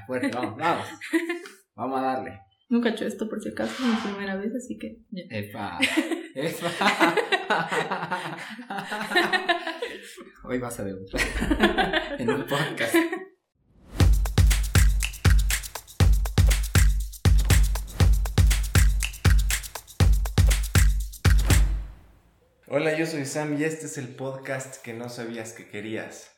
[0.00, 0.86] Fuerte, vamos, vamos.
[1.74, 2.40] Vamos a darle.
[2.68, 4.98] Nunca he hecho esto por si acaso, es mi primera vez, así que.
[5.30, 5.78] Epa.
[6.34, 7.16] Epa.
[10.44, 11.20] Hoy vas a debutar
[12.18, 12.94] en un podcast.
[22.68, 26.34] Hola, yo soy Sam y este es el podcast que no sabías que querías.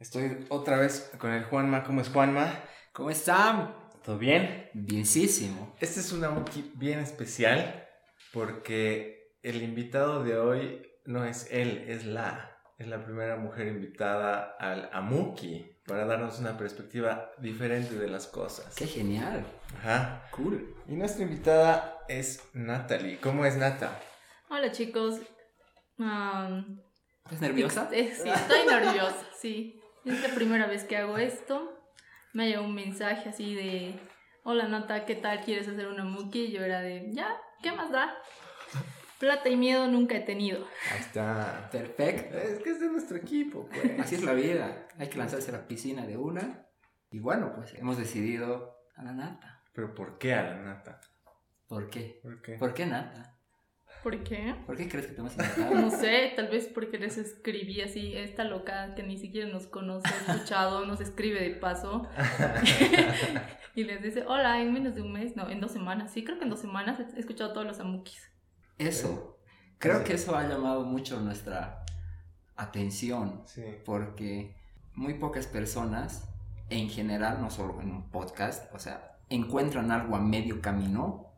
[0.00, 1.84] Estoy otra vez con el Juanma.
[1.84, 2.64] ¿Cómo es Juanma?
[2.98, 3.76] ¿Cómo están?
[4.04, 4.70] ¿Todo bien?
[4.74, 5.76] Bienísimo.
[5.78, 7.86] Este es una Muki bien especial
[8.32, 12.56] porque el invitado de hoy no es él, es la.
[12.76, 18.74] Es la primera mujer invitada al Amuki para darnos una perspectiva diferente de las cosas.
[18.74, 19.46] Qué genial.
[19.78, 20.24] Ajá.
[20.32, 20.74] Cool.
[20.88, 23.20] Y nuestra invitada es Natalie.
[23.20, 23.96] ¿Cómo es Nata?
[24.50, 25.20] Hola chicos.
[26.00, 26.80] Am,
[27.26, 27.88] ¿Estás nerviosa?
[27.92, 29.80] eh, sí, estoy nerviosa, sí.
[30.04, 31.77] Es la primera vez que hago esto.
[32.32, 33.98] Me llegado un mensaje así de:
[34.44, 35.40] Hola Nata, ¿qué tal?
[35.40, 36.46] ¿Quieres hacer una muki?
[36.46, 38.14] Y yo era de: Ya, ¿qué más da?
[39.18, 40.66] Plata y miedo nunca he tenido.
[40.92, 41.68] Ahí está.
[41.72, 42.38] Perfecto.
[42.38, 43.98] Es que es de nuestro equipo, pues.
[43.98, 44.86] Así es la vida.
[44.98, 46.66] Hay que lanzarse a la piscina de una.
[47.10, 49.64] Y bueno, pues hemos decidido a la nata.
[49.72, 51.00] Pero ¿por qué a la Nata?
[51.66, 52.20] ¿Por qué?
[52.22, 52.54] ¿Por qué?
[52.54, 53.37] ¿Por qué nata?
[54.02, 54.54] ¿Por qué?
[54.66, 55.74] ¿Por qué crees que te hemos invitado?
[55.74, 60.08] No sé, tal vez porque les escribí así, esta loca que ni siquiera nos conoce,
[60.08, 62.08] ha escuchado, nos escribe de paso
[63.74, 66.38] y les dice, hola, en menos de un mes, no, en dos semanas, sí, creo
[66.38, 68.30] que en dos semanas he escuchado todos los amukis.
[68.78, 69.38] Eso.
[69.78, 71.84] Creo que eso ha llamado mucho nuestra
[72.56, 73.42] atención.
[73.46, 73.62] Sí.
[73.84, 74.56] Porque
[74.94, 76.28] muy pocas personas,
[76.70, 81.32] en general, no solo en un podcast, o sea, encuentran algo a medio camino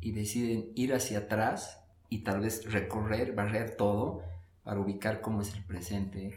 [0.00, 1.79] y deciden ir hacia atrás
[2.10, 4.22] y tal vez recorrer, barrer todo
[4.62, 6.36] para ubicar cómo es el presente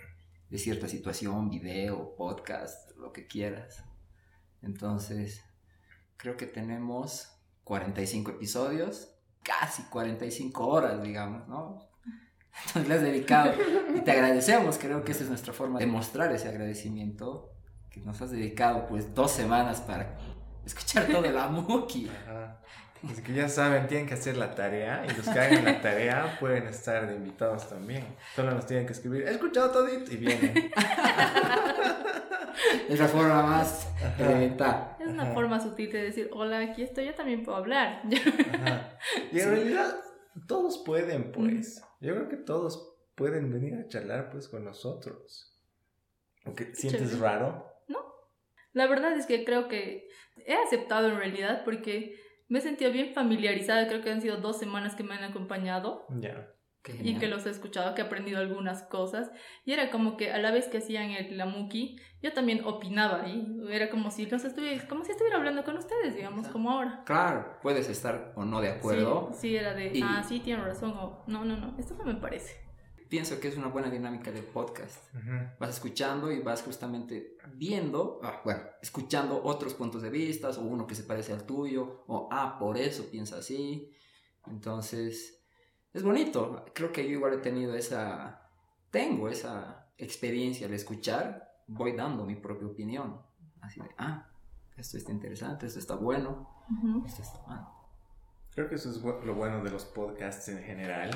[0.49, 3.83] de cierta situación, video, podcast, lo que quieras.
[4.61, 5.43] Entonces,
[6.15, 11.79] creo que tenemos 45 episodios, casi 45 horas, digamos, ¿no?
[12.67, 13.53] Entonces le has dedicado
[13.95, 17.51] y te agradecemos, creo que esa es nuestra forma de mostrar ese agradecimiento,
[17.89, 20.19] que nos has dedicado pues dos semanas para
[20.63, 22.07] escuchar todo el Amuki.
[22.09, 22.61] Ajá.
[23.09, 26.37] Así que ya saben, tienen que hacer la tarea y los que hagan la tarea
[26.39, 28.05] pueden estar de invitados también.
[28.35, 30.71] Solo nos tienen que escribir, he escuchado todito y vienen.
[32.89, 33.87] Es la forma más
[34.19, 34.95] elemental.
[34.99, 35.33] Es una Ajá.
[35.33, 38.01] forma sutil de decir, hola, aquí estoy, yo también puedo hablar.
[38.53, 38.97] Ajá.
[39.31, 39.49] Y en Sí.
[39.49, 39.95] realidad
[40.47, 41.83] todos pueden, pues.
[41.99, 45.57] Yo creo que todos pueden venir a charlar pues con nosotros.
[46.45, 47.21] Aunque sientes chévere.
[47.21, 47.67] raro.
[48.73, 50.07] La verdad es que creo que
[50.47, 52.15] he aceptado en realidad porque
[52.53, 56.05] me he sentido bien familiarizada, creo que han sido dos semanas que me han acompañado.
[56.19, 56.51] Ya.
[57.01, 59.31] Y que los he escuchado, que he aprendido algunas cosas.
[59.65, 63.57] Y era como que a la vez que hacían el Lamuki, yo también opinaba y
[63.71, 66.53] era como si los estuviera, como si estuviera hablando con ustedes, digamos, Exacto.
[66.53, 67.01] como ahora.
[67.07, 69.29] Claro, puedes estar o no de acuerdo.
[69.31, 72.03] Sí, sí, era de, Y- ah, sí, tienen razón, o no, no, no, esto no
[72.03, 72.61] me parece.
[73.13, 75.13] Pienso que es una buena dinámica del podcast.
[75.13, 75.37] Ujú.
[75.59, 80.87] vas escuchando y vas justamente viendo, ah, bueno, escuchando otros puntos de vista, o uno
[80.87, 83.93] que se parece al tuyo, o ah, por eso piensa así.
[84.47, 85.45] Entonces,
[85.93, 86.65] es bonito.
[86.73, 88.49] Creo que yo igual he tenido esa,
[88.89, 93.21] tengo esa experiencia al escuchar, voy dando mi propia opinión.
[93.61, 94.27] Así de, ah,
[94.75, 97.05] esto está interesante, esto está bueno, Ujú.
[97.05, 97.67] esto está mal.
[98.55, 101.11] Creo que eso es lo bueno de los podcasts en general,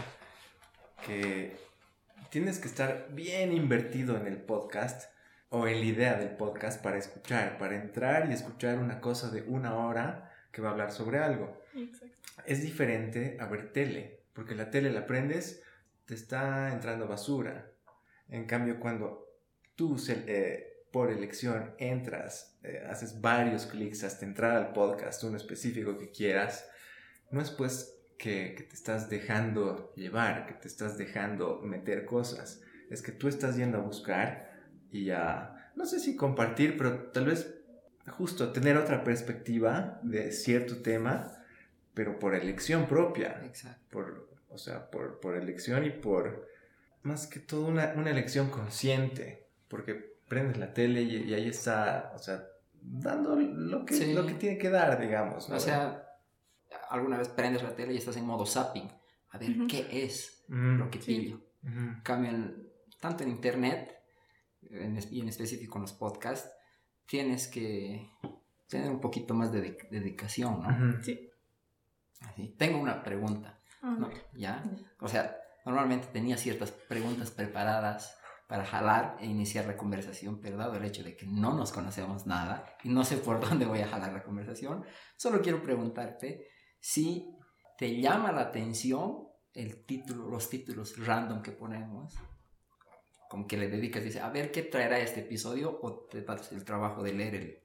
[1.03, 1.65] que
[2.29, 5.11] tienes que estar bien invertido en el podcast
[5.49, 9.43] o en la idea del podcast para escuchar, para entrar y escuchar una cosa de
[9.43, 11.61] una hora que va a hablar sobre algo.
[11.75, 12.17] Exacto.
[12.45, 15.63] Es diferente a ver tele, porque la tele la prendes,
[16.05, 17.71] te está entrando basura.
[18.29, 19.25] En cambio, cuando
[19.75, 25.97] tú eh, por elección entras, eh, haces varios clics hasta entrar al podcast, uno específico
[25.97, 26.69] que quieras,
[27.31, 32.61] no es pues que, que te estás dejando llevar, que te estás dejando meter cosas,
[32.89, 34.51] es que tú estás yendo a buscar
[34.91, 37.53] y a, no sé si compartir, pero tal vez
[38.07, 41.33] justo tener otra perspectiva de cierto tema,
[41.93, 43.81] pero por elección propia, Exacto.
[43.91, 46.47] por, o sea, por, por elección y por,
[47.03, 52.11] más que todo, una, una elección consciente, porque prendes la tele y, y ahí está,
[52.15, 52.45] o sea,
[52.81, 54.13] dando lo que, Sí.
[54.13, 55.49] lo que tiene que dar, digamos.
[55.49, 55.57] ¿no?
[55.57, 56.06] O sea,
[56.89, 58.89] alguna vez prendes la tele y estás en modo zapping.
[59.31, 59.67] A ver.
[59.67, 61.41] ¿qué es Mm, lo que pillo?
[61.63, 62.67] en-
[63.01, 63.93] tanto en internet
[64.61, 66.49] en y en específico en los podcasts,
[67.05, 68.09] tienes que
[68.67, 71.03] tener un poquito más de de- dedicación, ¿no?
[71.03, 71.29] Sí.
[72.21, 72.55] Así.
[72.57, 74.09] Tengo una pregunta, Ah, ¿no?
[74.33, 74.63] ¿Ya?
[74.99, 78.17] O sea, normalmente tenía ciertas preguntas preparadas
[78.47, 82.25] para jalar e iniciar la conversación, pero dado el hecho de que no nos conocemos
[82.25, 84.83] nada y no sé por dónde voy a jalar la conversación,
[85.17, 86.47] solo quiero preguntarte
[86.79, 87.27] si
[87.77, 92.13] te llama la atención el título, los títulos random que ponemos,
[93.29, 96.63] como que le dedicas, dice, a ver qué traerá este episodio o te das el
[96.63, 97.57] trabajo de leer el,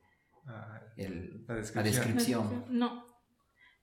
[0.45, 1.85] Ah, el- la la descripción.
[1.85, 2.65] descripción.
[2.69, 3.07] No.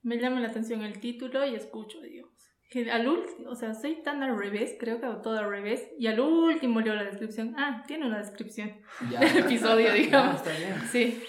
[0.01, 2.33] Me llama la atención el título y escucho, digamos.
[2.69, 5.87] Que al último, o sea, soy tan al revés, creo que hago todo al revés.
[5.97, 7.55] Y al último leo la descripción.
[7.57, 8.73] Ah, tiene una descripción
[9.09, 9.21] Ya.
[9.21, 10.35] del episodio, digamos.
[10.35, 10.75] está bien.
[10.91, 11.23] Sí,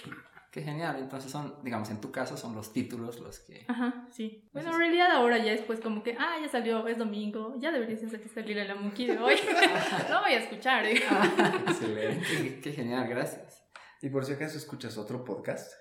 [0.51, 0.97] Qué genial.
[0.99, 3.63] Entonces son, digamos, en tu caso son los títulos los que...
[3.69, 4.49] ajá, sí.
[4.51, 7.71] Bueno, en realidad ahora ya es pues como que, ah, ya salió, es domingo, ya
[7.71, 9.35] debería ser que salir a la muki de hoy.
[10.09, 11.27] Lo voy a escuchar, digamos.
[11.67, 12.25] Excelente.
[12.27, 13.65] Qué, qué genial, gracias.
[14.01, 15.71] Y por si acaso escuchas otro podcast,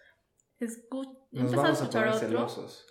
[0.60, 2.86] Escu- nos a vamos a escuchar poner otro, celosos.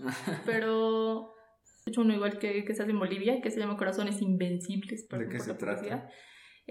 [0.45, 1.33] pero
[1.63, 5.07] escucho uno igual que, que se hace en Bolivia, que se llama Corazones Invencibles.
[5.07, 6.09] ¿De qué se la trata?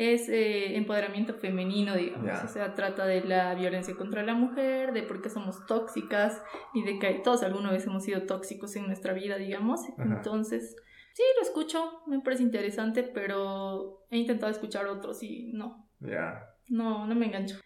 [0.00, 2.44] Es eh, empoderamiento femenino, digamos.
[2.44, 6.40] O sea, trata de la violencia contra la mujer, de por qué somos tóxicas
[6.72, 9.80] y de que todos alguna vez hemos sido tóxicos en nuestra vida, digamos.
[9.98, 10.76] Entonces,
[11.14, 16.44] sí, lo escucho, me parece interesante, pero he intentado escuchar otros y no, Ya.
[16.68, 17.56] no, no me engancho.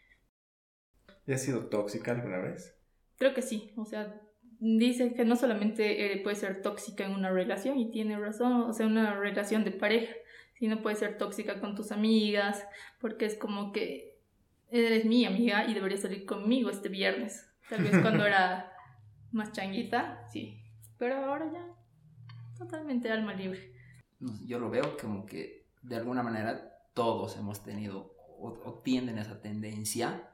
[1.26, 2.75] ¿Y has sido tóxica alguna vez?
[3.19, 4.19] Creo que sí, o sea,
[4.58, 8.73] dice que no solamente eh, puede ser tóxica en una relación y tiene razón, o
[8.73, 10.14] sea, una relación de pareja,
[10.62, 12.64] sino puede ser tóxica con tus amigas,
[13.00, 14.17] porque es como que
[14.70, 17.53] eres mi amiga y deberías salir conmigo este viernes.
[17.69, 18.73] Tal vez cuando era
[19.32, 20.62] más changuita, sí,
[20.99, 21.67] pero ahora ya
[22.56, 23.73] totalmente alma libre.
[24.20, 29.19] No Yo lo veo como que de alguna manera todos hemos tenido o, o tienden
[29.19, 30.31] esa tendencia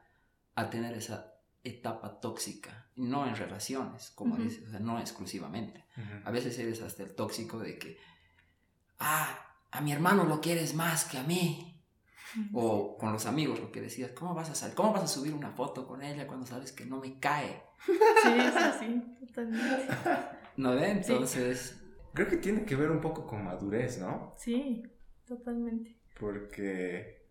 [0.53, 1.33] a tener esa
[1.63, 2.85] etapa tóxica.
[2.95, 5.85] Y No en relaciones, como dices, o sea, no exclusivamente.
[6.23, 7.97] A veces eres hasta el tóxico de que,
[8.99, 11.65] ah, a mi hermano lo quieres más que a mí.
[12.53, 15.33] O con los amigos lo que decías, ¿cómo vas a sal- ¿Cómo vas a subir
[15.33, 17.63] una foto con ella cuando sabes que no me cae?
[17.85, 17.91] Sí,
[18.23, 19.87] sí, sí, totalmente.
[20.57, 20.91] ¿No ve?
[20.91, 21.75] Entonces,
[22.13, 24.33] Creo que tiene que ver un poco con madurez, ¿no?
[24.37, 24.83] Sí,
[25.25, 25.99] totalmente.
[26.19, 27.27] Porque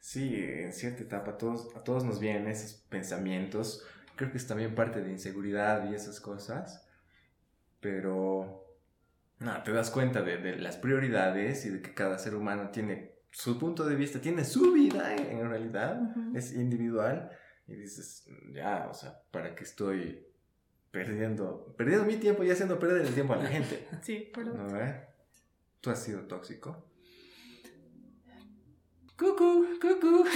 [0.00, 3.84] sí, en cierta etapa a todos, a todos nos vienen esos pensamientos.
[4.16, 6.84] Creo que es también parte de inseguridad y esas cosas.
[7.80, 8.67] Pero
[9.40, 13.14] no, te das cuenta de, de las prioridades y de que cada ser humano tiene
[13.30, 16.00] su punto de vista, tiene su vida en, en realidad.
[16.34, 17.30] Es individual.
[17.66, 20.26] Y dices, ya, o sea, ¿para qué estoy
[20.90, 23.86] perdiendo, perdiendo mi tiempo y haciendo perder el tiempo a la gente?
[24.02, 25.06] Sí, pero ¿No ve?
[25.80, 26.84] ¿Tú has sido tóxico?
[29.16, 30.24] cucú, cucú.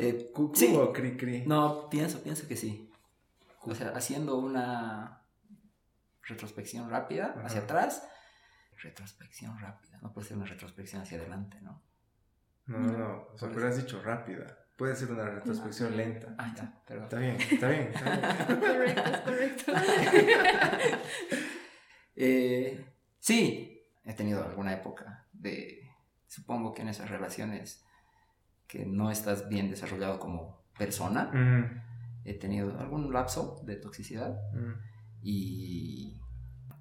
[0.00, 0.72] Eh, ¿Cucú Sí.
[0.76, 1.42] o cri cri?
[1.44, 2.88] No, pienso, pienso que sí.
[3.62, 5.17] O sea, haciendo una
[6.28, 7.46] retrospección rápida Ajá.
[7.46, 8.06] hacia atrás.
[8.80, 9.98] Retrospección rápida.
[10.02, 11.82] No puede ser una retrospección hacia adelante, ¿no?
[12.66, 13.22] No, no, no.
[13.32, 14.58] O sea, ¿Cuál pero has dicho rápida.
[14.76, 16.34] Puede ser una retrospección lenta.
[16.38, 17.04] Ah, ya, perdón.
[17.04, 17.90] Está bien, está bien.
[17.92, 18.60] Está bien.
[18.60, 19.72] correcto, es correcto.
[22.20, 22.84] Eh,
[23.20, 25.88] sí, he tenido alguna época de,
[26.26, 27.84] supongo que en esas relaciones
[28.66, 31.80] que no estás bien desarrollado como persona, Mm,
[32.24, 34.72] he tenido algún lapso de toxicidad mm.
[35.22, 36.20] Y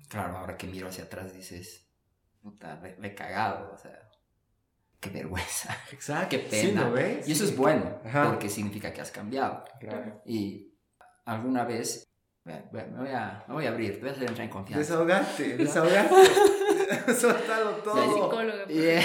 [0.09, 1.87] claro, ahora que miro hacia atrás dices,
[2.41, 4.09] puta, le, le he cagado, o sea,
[4.99, 6.29] qué vergüenza, Exacto.
[6.29, 6.85] qué Sí, pena.
[6.85, 7.27] ¿lo ves?
[7.27, 7.51] Y eso Sí.
[7.51, 8.25] es bueno, Ajá.
[8.29, 9.63] porque significa que has cambiado.
[9.79, 10.21] Claro.
[10.25, 10.73] Y
[11.25, 12.07] alguna vez,
[12.45, 14.51] ve- ve- me voy a, me voy a abrir, te voy a hacer entrar en
[14.51, 14.79] confianza.
[14.79, 16.15] Desahogarte, desahogarte.
[17.19, 17.33] Soy
[17.83, 18.13] todo.
[18.13, 18.63] psicóloga.
[18.65, 18.75] pues.
[18.77, 19.03] Yeah.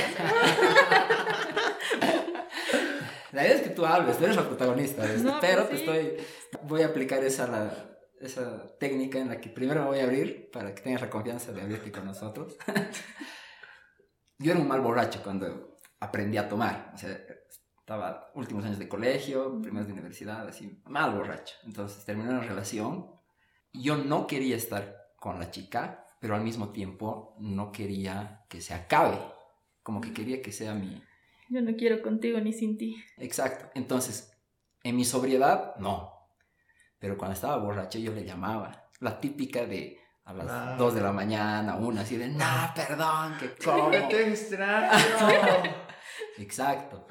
[3.32, 5.82] La idea es que tú hables, tú eres la protagonista No, pero pues te sí.
[6.16, 6.26] estoy,
[6.64, 7.88] voy a aplicar esa, la-
[8.26, 11.52] esa técnica en la que primero me voy a abrir para que tengas la confianza
[11.52, 12.56] de abrirte con nosotros.
[14.38, 17.10] Yo era un mal borracho cuando aprendí a tomar, o sea,
[17.78, 21.54] estaba últimos años de colegio, primeros de universidad, así, mal borracho.
[21.64, 23.10] Entonces terminé una relación
[23.72, 28.60] y yo no quería estar con la chica, pero al mismo tiempo no quería que
[28.60, 29.18] se acabe,
[29.82, 31.02] como que quería que sea mi,
[31.48, 32.96] Yo no quiero contigo ni sin ti.
[33.18, 33.70] Exacto.
[33.74, 34.32] Entonces,
[34.82, 36.21] en mi sobriedad, no.
[37.02, 38.86] Pero cuando estaba borracho yo le llamaba.
[39.00, 40.76] La típica de a las Ah.
[40.78, 42.44] 2 de la mañana, una así de, no,
[42.76, 43.90] perdón, que como.
[43.90, 44.92] Te extraño.
[46.38, 47.08] Exacto.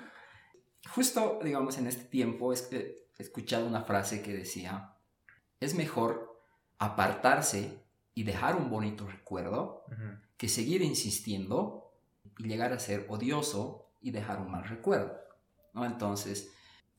[0.95, 4.95] Justo, digamos, en este tiempo es que he escuchado una frase que decía,
[5.60, 6.41] es mejor
[6.79, 7.83] apartarse
[8.13, 9.83] y dejar un bonito recuerdo
[10.38, 11.91] que seguir insistiendo
[12.38, 15.17] y llegar a ser odioso y dejar un mal recuerdo,
[15.74, 15.83] ¿no?
[15.86, 16.50] Entonces,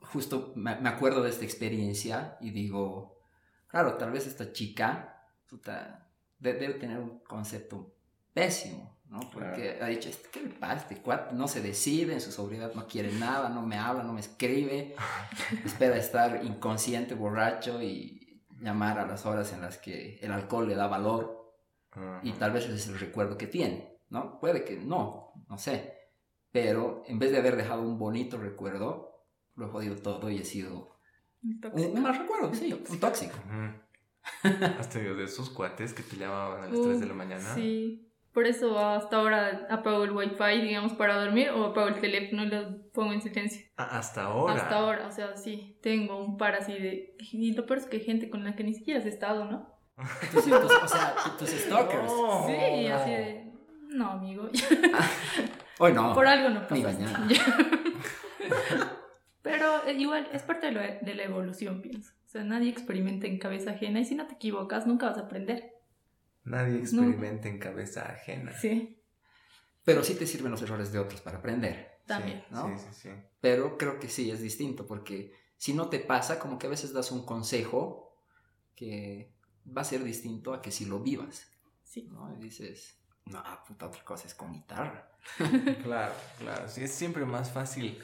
[0.02, 3.20] justo me, acuerdo de esta experiencia y digo,
[3.66, 7.94] claro, tal vez esta chica puta, debe tener un concepto
[8.32, 9.20] pésimo, ¿no?
[9.30, 10.76] Porque ha dicho, "Este, ¿qué le pasa?
[10.88, 14.14] Este cuate no se decide, en su sobriedad no quiere nada, no me habla, no
[14.14, 14.94] me escribe,
[15.64, 20.74] espera estar inconsciente, borracho y llamar a las horas en las que el alcohol le
[20.74, 21.42] da valor
[22.22, 24.40] y tal vez ese es el recuerdo que tiene, ¿no?
[24.40, 25.98] Puede que no, no sé,
[26.50, 29.11] pero en vez de haber dejado un bonito recuerdo,
[29.56, 30.96] lo he jodido todo y he sido
[31.42, 33.36] Un un, mal recuerdo, sí, un tóxico.
[34.78, 37.54] Has tenido de esos cuates que te llamaban a las 3 de la mañana.
[37.54, 38.08] Sí.
[38.32, 42.48] Por eso hasta ahora apago el wifi, digamos, para dormir o apago el teléfono y
[42.48, 43.60] lo pongo en silencio.
[43.76, 44.54] Ah, hasta ahora.
[44.54, 47.14] Hasta ahora, o sea, sí, tengo un par así de...
[47.18, 49.68] Y lo peor es que hay gente con la que ni siquiera has estado, ¿no?
[50.32, 52.04] Tus- tus- o sea, tus stalkers.
[52.04, 52.46] No.
[52.46, 53.52] Sí, así de...
[53.90, 54.48] No, amigo,
[55.78, 56.14] Hoy no.
[56.14, 56.98] por algo no Ni pasa.
[56.98, 57.28] mañana.
[59.42, 62.12] Pero eh, igual es parte de, lo- de la evolución, pienso.
[62.26, 65.22] O sea, nadie experimenta en cabeza ajena y si no te equivocas nunca vas a
[65.22, 65.74] aprender.
[66.44, 68.52] Nadie experimenta en cabeza ajena.
[68.52, 68.98] Sí,
[69.84, 71.98] Pero sí te sirven los errores de otros para aprender.
[72.06, 72.40] también.
[72.48, 72.78] Sí, ¿no?
[72.78, 73.08] sí, sí, sí.
[73.40, 76.92] Pero creo que sí es distinto porque si no te pasa, como que a veces
[76.92, 78.16] das un consejo
[78.74, 79.32] que
[79.66, 81.48] va a ser distinto a que si lo vivas.
[81.84, 82.08] Sí.
[82.10, 82.32] ¿no?
[82.34, 85.08] Y dices, no, puta, otra cosa es con guitarra.
[85.84, 86.68] Claro, claro.
[86.68, 88.02] Sí, es siempre más fácil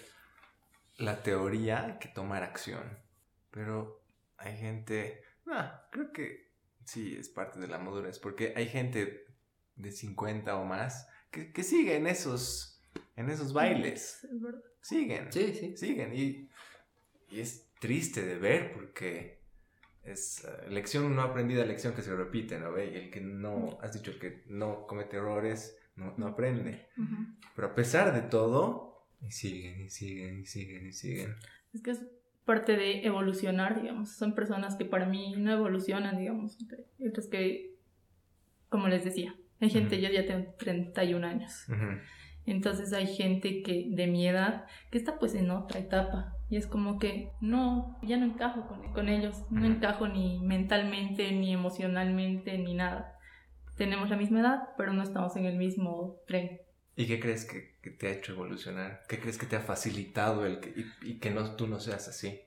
[0.99, 2.99] la teoría que tomar acción.
[3.51, 4.05] Pero
[4.37, 5.23] hay gente.
[5.47, 6.53] Ah, creo que
[6.85, 8.19] sí es parte de la madurez.
[8.19, 9.25] Porque hay gente
[9.77, 12.83] de 50 o más que, que sigue en esos,
[13.17, 14.25] en esos bailes.
[14.25, 14.63] Es verdad.
[14.81, 15.33] Siguen.
[15.33, 15.77] Sí, sí.
[15.77, 16.15] Siguen.
[16.15, 16.51] Y,
[17.31, 19.39] y es triste de ver porque
[20.03, 22.73] es eh, lección no aprendida, lección que se repite, ¿no?
[22.73, 22.91] ve?
[22.93, 26.87] Y el que no, has dicho, el que no comete errores, no, no aprende.
[27.55, 28.88] Pero a pesar de todo,
[29.27, 31.35] y siguen, y siguen, y siguen, y siguen.
[31.73, 32.03] Es que es
[32.45, 34.11] parte de evolucionar, digamos.
[34.17, 36.57] Son personas que para mí no evolucionan, digamos.
[37.07, 37.75] Otras que,
[38.69, 40.07] como les decía, hay gente, Ujú.
[40.07, 41.67] yo ya tengo 31 años.
[41.69, 41.99] Ujú.
[42.47, 46.33] Entonces hay gente que de mi edad que está pues en otra etapa.
[46.49, 49.45] Y es como que no, ya no encajo con, con ellos.
[49.51, 53.19] No encajo ni mentalmente, ni emocionalmente, ni nada.
[53.77, 56.63] Tenemos la misma edad, pero no estamos en el mismo tren.
[56.97, 59.03] ¿Y qué crees que, que te ha hecho evolucionar?
[59.09, 62.09] ¿Qué crees que te ha facilitado el que, y, y que no, tú no seas
[62.09, 62.41] así?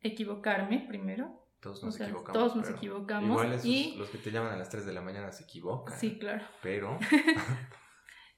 [0.00, 1.44] Equivocarme primero.
[1.60, 2.32] Todos O nos sea, equivocamos.
[2.40, 3.30] todos nos equivocamos.
[3.30, 5.98] Igual esos, y los que te llaman a las 3 de la mañana se equivocan.
[5.98, 6.44] sí, claro.
[6.62, 6.98] Pero,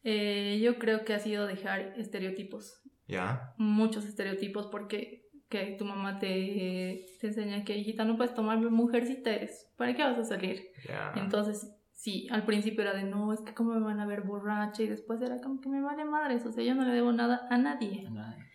[0.03, 3.53] Eh, yo creo que ha sido dejar estereotipos, ya.
[3.59, 9.31] muchos estereotipos, porque que tu mamá te, te enseña que, hijita, no puedes tomar mujercita
[9.31, 10.71] eres, ¿para qué vas a salir?
[10.89, 11.12] Ya.
[11.17, 14.83] Entonces, sí, al principio era de, no, es que cómo me van a ver borracha,
[14.83, 17.47] y después era como que me vale madres, o sea, yo no le debo nada
[17.50, 18.09] a nadie.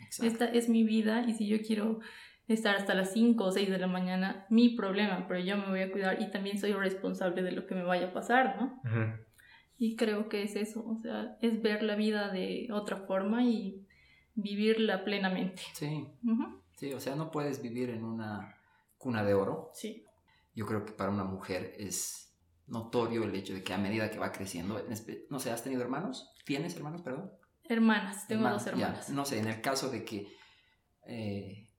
[0.04, 0.26] Exacto.
[0.26, 2.00] Esta es mi vida, y si yo quiero
[2.48, 5.82] estar hasta las 5 o 6 de la mañana, mi problema, pero yo me voy
[5.82, 8.82] a cuidar y también soy responsable de lo que me vaya a pasar, ¿no?
[8.84, 9.14] Ujú.
[9.78, 13.86] Y creo que es eso, o sea, es ver la vida de otra forma y
[14.34, 15.62] vivirla plenamente.
[15.74, 18.56] Sí, Ujú, sí, o sea, no puedes vivir en una
[18.98, 19.70] cuna de oro.
[19.74, 20.04] Sí,
[20.56, 22.25] Yo creo que para una mujer es
[22.68, 24.82] notorio el hecho de que a medida que va creciendo,
[25.30, 26.34] no sé, ¿has tenido hermanos?
[26.46, 27.32] ¿Tienes hermanos, perdón?
[27.68, 29.10] hermanas, tengo Hermanos, dos ya, hermanas.
[29.10, 30.28] no sé, en el caso de que,
[31.08, 31.70] eh,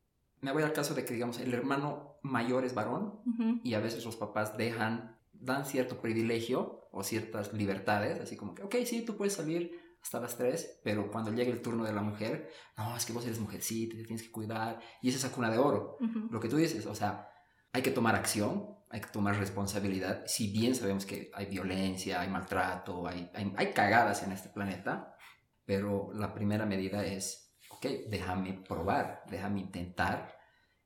[0.41, 3.21] me voy al caso de que, digamos, el hermano mayor es varón
[3.63, 8.63] y a veces los papás dejan, dan cierto privilegio o ciertas libertades, así como que,
[8.65, 12.03] ok, sí, tú puedes salir hasta las 3, pero cuando llegue el turno de la
[12.03, 15.51] mujer, no, es que vos eres mujercita, te tienes que cuidar, y es esa cuna
[15.51, 15.99] de oro.
[16.31, 17.29] Lo que tú dices, o sea,
[17.73, 22.29] hay que tomar acción, hay que tomar responsabilidad, si bien sabemos que hay violencia, hay
[22.29, 25.17] maltrato, hay, hay, hay cagadas en este planeta,
[25.65, 30.39] pero la primera medida es, ok, déjame probar, déjame intentar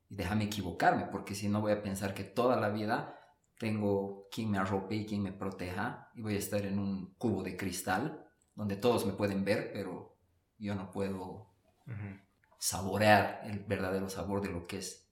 [0.09, 3.17] y déjame equivocarme, porque si no voy a pensar que toda la vida
[3.59, 7.43] tengo quien me arrope y quien me proteja y voy a estar en un cubo
[7.43, 10.17] de cristal donde todos me pueden ver, pero
[10.59, 11.53] yo no puedo
[11.87, 12.19] Ujú.
[12.59, 15.11] saborear el verdadero sabor de lo que es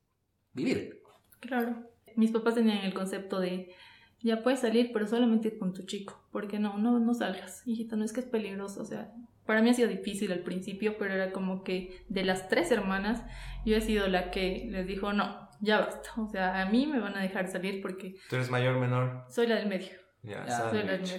[0.52, 1.02] vivir.
[1.40, 1.87] Claro.
[2.18, 3.72] Mis papás tenían el concepto de,
[4.22, 8.04] ya puedes salir, pero solamente con tu chico, porque no, no, no salgas, hijita, no
[8.04, 9.12] es que es peligroso, o sea,
[9.46, 13.22] para mí ha sido difícil al principio, pero era como que de las tres hermanas,
[13.64, 16.98] yo he sido la que les dijo, no, ya basta, o sea, a mí me
[16.98, 19.24] van a dejar salir porque ¿Tú eres mayor menor?
[19.28, 20.07] soy la del medio.
[20.28, 20.68] Ya, Ya,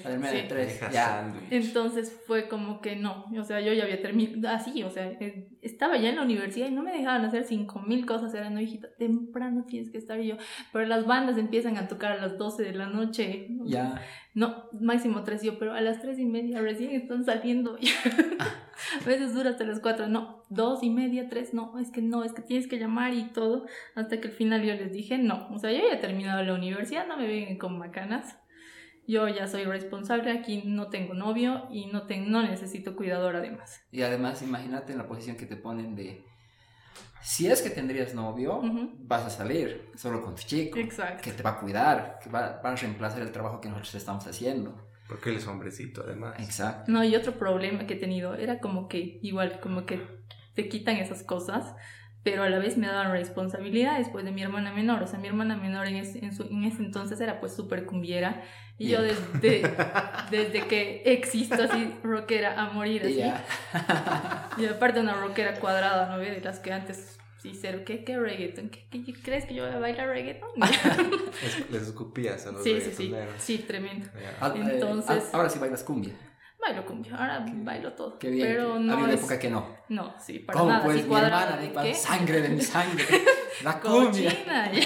[0.05, 0.45] Al medio Sí.
[0.47, 1.33] tres, ya.
[1.49, 5.49] Entonces fue como que no, o sea, yo ya había terminado así, o sea, eh,
[5.61, 8.61] estaba ya en la universidad y no me dejaban hacer cinco mil cosas, era no,
[8.61, 10.37] hijita, temprano tienes que estar y yo,
[10.71, 14.01] pero las bandas empiezan a tocar a las 12 de la noche, o sea, Ya,
[14.35, 17.77] no, máximo tres yo, pero a las tres y media recién están saliendo,
[19.01, 22.23] a veces dura hasta las cuatro, no, dos y media, tres, no, es que no,
[22.23, 25.47] es que tienes que llamar y todo, hasta que al final yo les dije no,
[25.51, 28.37] o sea, yo ya he terminado la universidad, no me vengan con macanas.
[29.09, 33.81] Yo ya soy responsable, aquí no tengo novio y no, te, no necesito cuidador además.
[33.91, 36.23] Y además, imagínate en la posición que te ponen de,
[37.23, 38.91] si es que tendrías novio, Ujú.
[38.99, 41.23] vas a salir solo con tu chico, Exacto.
[41.23, 44.27] que te va a cuidar, que va, va a reemplazar el trabajo que nosotros estamos
[44.27, 44.87] haciendo.
[45.07, 46.35] Porque él es hombrecito, además.
[46.39, 46.91] Exacto.
[46.91, 50.05] No, y otro problema que he tenido era como que igual, como que
[50.53, 51.73] te quitan esas cosas,
[52.23, 55.01] pero a la vez me daban responsabilidades pues de mi hermana menor.
[55.03, 57.85] O sea, mi hermana menor en ese, en su- en ese entonces era pues súper
[57.85, 58.41] cumbiera
[58.77, 59.03] y yo Ya.
[59.41, 59.61] desde,
[60.31, 63.15] desde que existo así rockera a morir así.
[63.15, 63.43] ya.
[64.57, 66.17] Y aparte una rockera cuadrada, ¿no?
[66.19, 68.69] De las que antes, sí, cero, ¿qué, qué reggaeton?
[68.69, 70.49] ¿Qué, qué- crees que yo voy a bailar reggaeton?
[71.43, 74.07] Es- Les escupías a los sí, sí, sí, sí, tremendo.
[74.21, 74.35] Ya.
[74.41, 76.13] Ah, eh, Entonces- ah, ahora sí bailas cumbia.
[76.61, 78.19] Bailo cumbia, ahora bailo todo.
[78.19, 78.47] Qué bien.
[78.47, 79.77] Pero que- no Había una es- época que no.
[79.87, 80.83] No, sí, para ¿Cómo nada.
[80.83, 81.07] pues?
[81.07, 81.93] Mi hermana, ¿de mi pa- qué?
[81.95, 83.05] sangre de mi sangre.
[83.63, 84.29] La cumbia.
[84.29, 84.71] Cochina,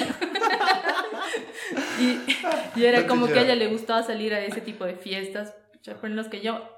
[1.99, 5.55] y, y era como que a ella le gustaba salir a ese tipo de fiestas,
[6.03, 6.69] en los que yo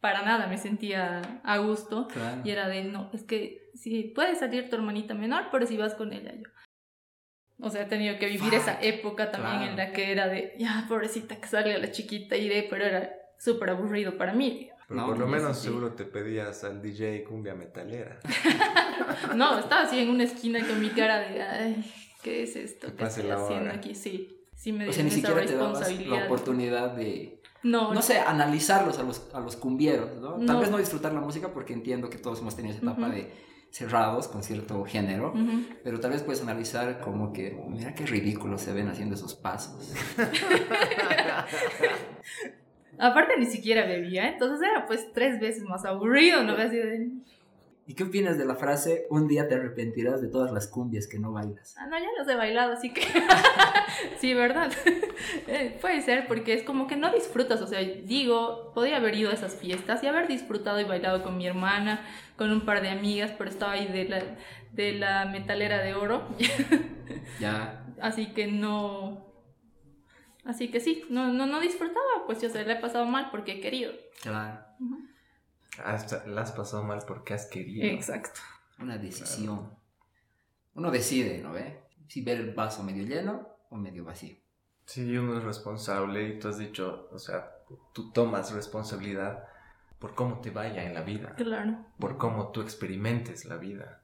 [0.00, 2.08] para nada me sentía a gusto.
[2.08, 2.40] Claro.
[2.44, 5.94] Y era de, no, es que sí, puede salir tu hermanita menor, pero si vas
[5.94, 6.48] con ella yo.
[7.60, 9.70] O sea, he tenido que vivir Fuck, esa época también claro.
[9.72, 13.70] en la que era de, ya, pobrecita, que salga la chiquita, iré, pero era súper
[13.70, 14.68] aburrido para mí.
[14.88, 15.64] Pero No, por lo no, menos sí.
[15.68, 18.18] seguro te pedías al DJ cumbia metalera.
[19.34, 21.92] No, estaba así en una esquina con mi cara de, ay,
[22.22, 22.86] ¿qué es esto?
[22.88, 23.94] Que ¿Qué estoy haciendo aquí?
[23.94, 28.02] Sí, sí me O sea, ni esa siquiera te dabas la oportunidad de, No, no
[28.02, 30.34] sé, analizarlos a los, a los cumbieros, ¿no?
[30.36, 30.60] Tal No.
[30.60, 33.32] vez no disfrutar la música porque entiendo que todos hemos tenido esa etapa de
[33.70, 35.32] cerrados con cierto género,
[35.82, 39.92] pero tal vez puedes analizar como que, mira qué ridículo se ven haciendo esos pasos.
[42.98, 46.56] Aparte ni siquiera bebía, entonces era pues tres veces más aburrido, ¿no?
[47.88, 51.18] ¿Y qué opinas de la frase, un día te arrepentirás de todas las cumbias que
[51.18, 51.74] no bailas?
[51.78, 53.00] Ah, no, ya los he bailado, así que.
[54.18, 54.70] sí, ¿verdad?
[55.46, 57.60] Eh, puede ser, porque es como que no disfrutas.
[57.62, 61.38] O sea, digo, podía haber ido a esas fiestas y haber disfrutado y bailado con
[61.38, 62.02] mi hermana,
[62.36, 64.22] con un par de amigas, pero estaba ahí de la,
[64.72, 66.28] de la metalera de oro.
[67.40, 69.27] Ya, así que no.
[70.48, 73.52] Así que sí, no, no, no disfrutaba, pues yo se le he pasado mal porque
[73.52, 73.92] he querido.
[74.22, 74.96] claro, Ujú.
[75.84, 77.86] Hasta la has pasado mal porque has querido.
[77.86, 78.40] Exacto.
[78.80, 79.70] una decisión.
[80.74, 81.80] Uno decide, ¿no ve?
[82.08, 84.36] Si ver el vaso medio lleno o medio vacío.
[84.86, 87.50] Sí, uno es responsable y tú has dicho, o sea,
[87.92, 89.44] tú tomas responsabilidad
[89.98, 91.84] por cómo te vaya en la vida, Claro.
[91.98, 94.02] por cómo tú experimentes la vida.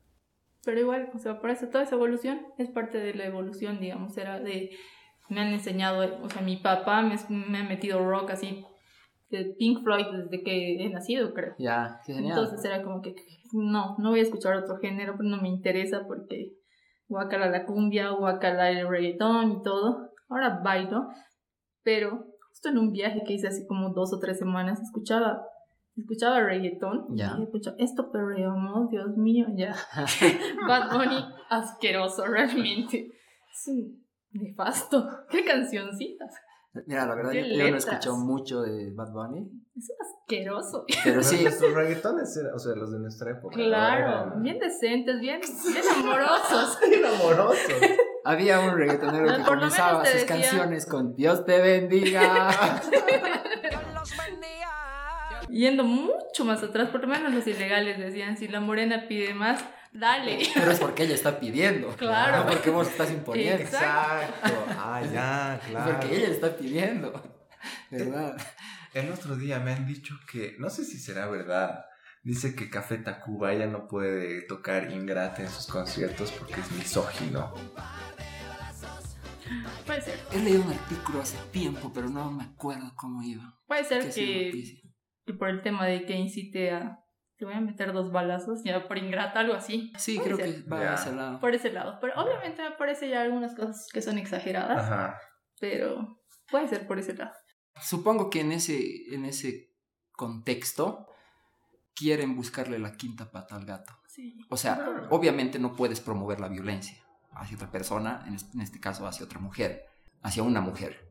[0.65, 4.17] Pero igual, o sea, por eso toda esa evolución es parte de la evolución, digamos,
[4.19, 4.77] era de,
[5.29, 8.65] me han enseñado, o sea, mi papá me, me ha metido rock así,
[9.31, 11.55] de Pink Floyd desde que he nacido, creo.
[11.59, 12.39] Ya, qué genial.
[12.39, 13.15] Entonces era como que,
[13.53, 16.53] no, no voy a escuchar otro género, pero no me interesa porque
[17.09, 20.11] guacala la cumbia, guacala el reggaetón y todo.
[20.29, 21.09] Ahora bailo,
[21.83, 25.45] pero justo en un viaje que hice hace como dos o tres semanas, escuchaba,
[25.97, 27.07] escuchaba reggaetón.
[27.17, 27.37] Ya.
[27.39, 29.75] Y escucho, esto perreamos, Dios mío, ya.
[30.69, 33.11] Bad Bunny, asqueroso, realmente.
[33.53, 34.04] Es un
[34.35, 35.09] nefasto.
[35.31, 36.35] ¿Qué cancioncitas?
[36.87, 40.85] Mira, la verdad, Qué yo, yo no escuchado mucho de Bad Bunny, Es un asqueroso.
[41.05, 43.55] pero sí, Nuestros reggaetones, o sea, los de nuestra época.
[43.55, 45.41] Claro, Eran bien decentes, bien,
[45.73, 46.79] bien amorosos.
[46.89, 47.73] bien amorosos.
[48.25, 52.51] había un reggaetonero que comenzaba sus decía- canciones con Dios te bendiga.
[55.49, 59.63] Yendo mucho más atrás, por lo menos los ilegales decían, si la morena pide más,
[59.95, 60.39] dale.
[60.55, 61.89] pero es porque ella está pidiendo.
[61.97, 62.45] Claro.
[62.45, 63.63] No porque vos estás imponiendo.
[63.63, 64.35] Exacto.
[64.47, 64.67] Exacto.
[64.79, 65.93] Ah, ya, Es claro.
[66.01, 67.23] porque ella está pidiendo.
[67.91, 68.37] ¿Verdad?
[68.93, 71.87] El otro día me han dicho que, no sé si será verdad,
[72.23, 77.55] dice que Café Tacuba ya no puede tocar Ingrata en sus conciertos porque es misógino.
[79.87, 80.19] Puede ser.
[80.33, 83.59] He leído un artículo hace tiempo, pero no me acuerdo cómo iba.
[83.67, 84.83] Puede ser Que
[85.27, 87.04] que por el tema de que incite a,
[87.37, 89.93] te voy a meter dos balazos, ya por ingrata, algo así.
[89.99, 90.63] Sí, Puede creo ser.
[90.65, 91.41] que va a ese lado.
[91.41, 91.99] Por ese lado.
[92.01, 95.19] Pero obviamente me parece ya algunas cosas que son exageradas, Ajá.
[95.59, 96.21] pero
[96.51, 97.33] puede ser por ese lado.
[97.81, 99.73] Supongo que en ese, en ese
[100.13, 101.09] contexto
[101.95, 103.93] quieren buscarle la quinta pata al gato.
[104.07, 104.39] Sí.
[104.49, 109.27] O sea, obviamente no puedes promover la violencia hacia otra persona, en este caso hacia
[109.27, 109.87] otra mujer,
[110.23, 111.09] hacia una mujer.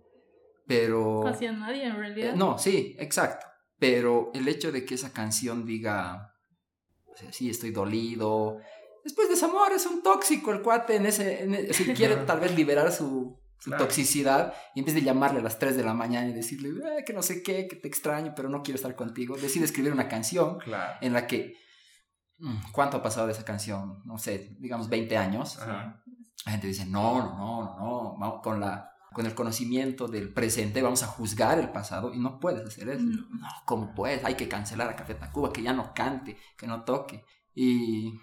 [0.66, 1.28] Pero...
[1.28, 2.34] Hacia nadie en realidad.
[2.34, 3.46] Eh, no, sí, exacto.
[3.84, 6.34] Pero el hecho de que esa canción diga,
[7.06, 8.60] o sea, sí, estoy dolido.
[9.04, 12.56] Después desamor, es un tóxico el cuate en ese, en e- si quiere tal vez
[12.56, 13.84] liberar su, su Claro.
[13.84, 17.04] toxicidad y en vez de llamarle a las 3 de la mañana y decirle "Eh,
[17.06, 20.08] que no sé qué, que te extraño, pero no quiero estar contigo, decide escribir una
[20.08, 20.98] canción Claro.
[21.02, 21.58] en la que,
[22.38, 24.02] mm, ¿cuánto ha pasado de esa canción?
[24.06, 25.60] No sé, digamos 20 años.
[25.60, 26.02] Ajá.
[26.46, 30.34] La gente dice, no, no, no, no, no, vamos con la con el conocimiento del
[30.34, 33.04] presente, vamos a juzgar el pasado y no puedes hacer eso.
[33.04, 33.28] No.
[33.30, 34.24] No, ¿cómo puedes?
[34.26, 37.24] Hay que cancelar a Café Tacuba, que ya no cante, que no toque.
[37.54, 38.20] Y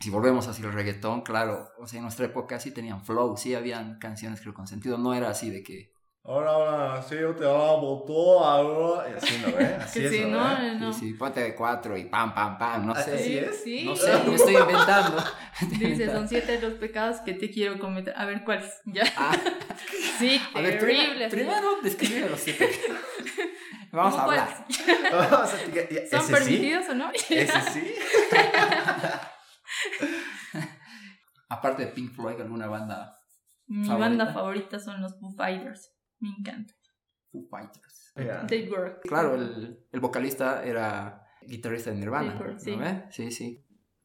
[0.00, 3.54] si volvemos hacia el reggaetón, claro, o sea, en nuestra época sí tenían flow, sí
[3.54, 5.91] habían canciones creo con sentido, no era así de que
[6.24, 9.64] Ahora, ahora, sí, yo te amo todo, Y así, ¿no ve?
[9.74, 10.92] Así Que es, sí, ¿no no, no.
[10.92, 13.44] Sí, sí, ponte de cuatro y pam, pam, pam, no ¿Así sé.
[13.46, 13.62] es?
[13.64, 13.84] Sí.
[13.84, 15.16] No sé, me estoy inventando.
[15.80, 18.14] Dice, son siete los pecados que te quiero cometer.
[18.16, 18.72] A ver, ¿cuáles?
[18.86, 19.02] Ya.
[19.16, 19.32] Ah,
[20.20, 21.02] Sí, a ver, terrible.
[21.08, 21.36] primero, así.
[21.36, 22.70] primero describe los siete.
[23.90, 24.66] Vamos a ¿Cómo hablar.
[26.08, 26.32] ¿Son ¿Ese sí?
[26.32, 27.10] permitidos o no?
[27.12, 27.94] ¿Ese sí?
[31.48, 33.18] Aparte de Pink Floyd, alguna banda
[33.66, 34.08] Mi ¿Favorita?
[34.08, 35.90] banda favorita son los Foo Fighters.
[36.22, 36.74] Me encanta.
[37.30, 38.12] Foo Fighters.
[38.16, 38.42] Ya.
[38.42, 39.00] Dave Grohl.
[39.02, 42.32] Claro, el, el vocalista era guitarrista de Nirvana.
[42.32, 42.78] Dave Grohl, sí.
[43.10, 43.64] Sí, sí.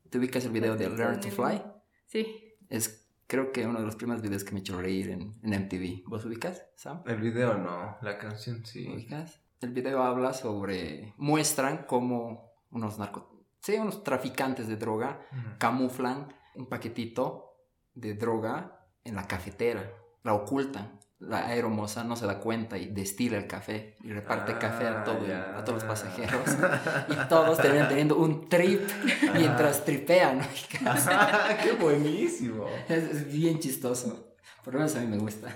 [0.09, 1.61] ¿Te ubicas el video de Learn to Fly?
[2.07, 2.55] Sí.
[2.69, 6.03] Es creo que uno de los primeros videos que me hecho reír en, en MTV.
[6.07, 7.03] ¿Vos ubicas, Sam?
[7.05, 8.87] El video no, la canción sí.
[8.87, 9.41] ¿Ubicas?
[9.59, 11.13] El video habla sobre...
[11.17, 13.25] Muestran cómo unos narcos...
[13.59, 15.19] Sí, unos traficantes de droga
[15.57, 17.57] camuflan un paquetito
[17.93, 19.91] de droga en la cafetera.
[20.23, 20.99] La ocultan.
[21.19, 25.03] La aeromoza no se da cuenta y destila el café y reparte Ah, café a,
[25.03, 25.57] todo, ya.
[25.57, 26.41] a todos los pasajeros.
[27.09, 28.87] Y todos terminan teniendo un trip
[29.33, 30.41] mientras tripean.
[31.63, 32.67] ¡Qué buenísimo!
[32.87, 34.35] Es, es bien chistoso.
[34.63, 35.47] Por lo menos a mí me gusta.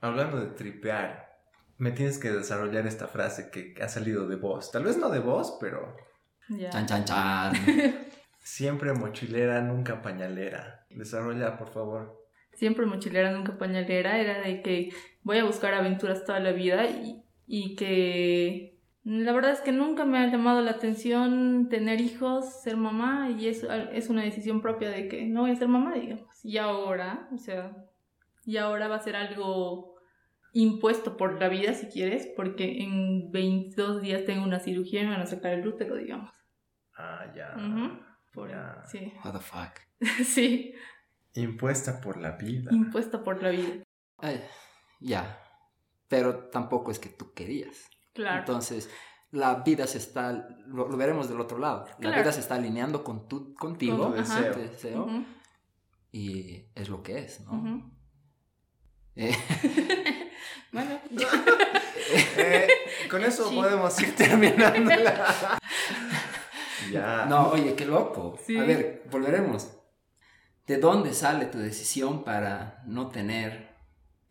[0.00, 1.28] Hablando de tripear,
[1.78, 4.70] me tienes que desarrollar esta frase que ha salido de vos.
[4.70, 5.96] Tal vez no de vos, pero.
[6.70, 7.52] Chan, chan, chan.
[8.38, 10.86] siempre mochilera, nunca pañalera.
[10.90, 12.21] Desarrolla, por favor.
[12.54, 14.18] Siempre mochilera, nunca pañalera.
[14.18, 14.90] Era de que
[15.22, 20.04] voy a buscar aventuras toda la vida y, y que la verdad es que nunca
[20.04, 24.90] me ha llamado la atención tener hijos, ser mamá y es, es una decisión propia
[24.90, 26.44] de que no voy a ser mamá, digamos.
[26.44, 27.76] Y ahora, o sea,
[28.44, 29.96] y ahora va a ser algo
[30.52, 35.12] impuesto por la vida si quieres, porque en 22 días tengo una cirugía y me
[35.12, 36.30] van a sacar el útero, digamos.
[36.96, 37.54] Ah, ya.
[38.32, 38.82] Por- Ya.
[38.86, 39.80] Sí, What the fuck.
[40.24, 40.74] sí,
[41.34, 42.70] Impuesta por la vida.
[42.72, 43.82] impuesta por la vida.
[44.18, 44.42] Ay,
[45.00, 45.38] ya.
[46.08, 47.88] Pero tampoco es que tú querías.
[48.12, 48.40] Claro.
[48.40, 48.90] Entonces,
[49.30, 50.32] la vida se está,
[50.66, 51.86] lo, lo veremos del otro lado.
[51.88, 52.16] La Claro.
[52.22, 54.52] vida se está alineando con tu, contigo, Con tu deseo.
[54.52, 55.24] tu deseo, Ujú,
[56.12, 57.52] y es lo que es, ¿no?
[57.52, 57.90] ujú.
[59.16, 59.34] Eh,
[60.72, 60.98] Bueno,
[62.36, 62.68] Eh,
[63.10, 63.54] con eso Sí.
[63.56, 65.58] podemos ir terminando la...
[66.92, 67.26] ya.
[67.26, 68.38] no, oye, qué loco.
[68.44, 68.58] Sí.
[68.58, 69.70] A ver, volveremos.
[70.66, 73.74] ¿De dónde sale tu decisión para no tener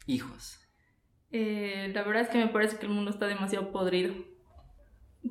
[0.07, 0.61] hijos?
[1.31, 4.13] eh, la verdad es que me parece que el mundo está demasiado podrido.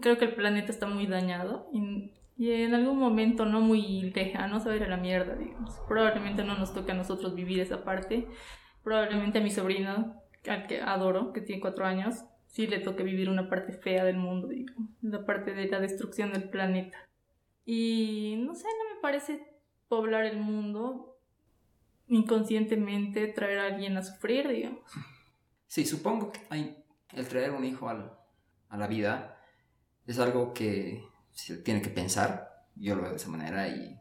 [0.00, 4.68] Creo que el planeta está muy dañado y, en algún momento no muy lejano se
[4.70, 5.78] va a a la mierda, digamos.
[5.86, 8.26] Probablemente no nos toque a nosotros vivir esa parte.
[8.82, 13.28] Probablemente a mi sobrino, al que adoro, que tiene cuatro años, sí le toque vivir
[13.28, 14.90] una parte fea del mundo, digamos.
[15.02, 16.96] La parte de la destrucción del planeta.
[17.66, 19.49] Y no sé, no me parece
[19.90, 21.18] poblar el mundo
[22.06, 24.80] inconscientemente, traer a alguien a sufrir, digamos.
[25.66, 28.12] Sí, supongo que hay, el traer un hijo al-
[28.68, 29.36] a la vida
[30.06, 32.66] es algo que se tiene que pensar.
[32.74, 33.98] Yo lo veo de esa manera y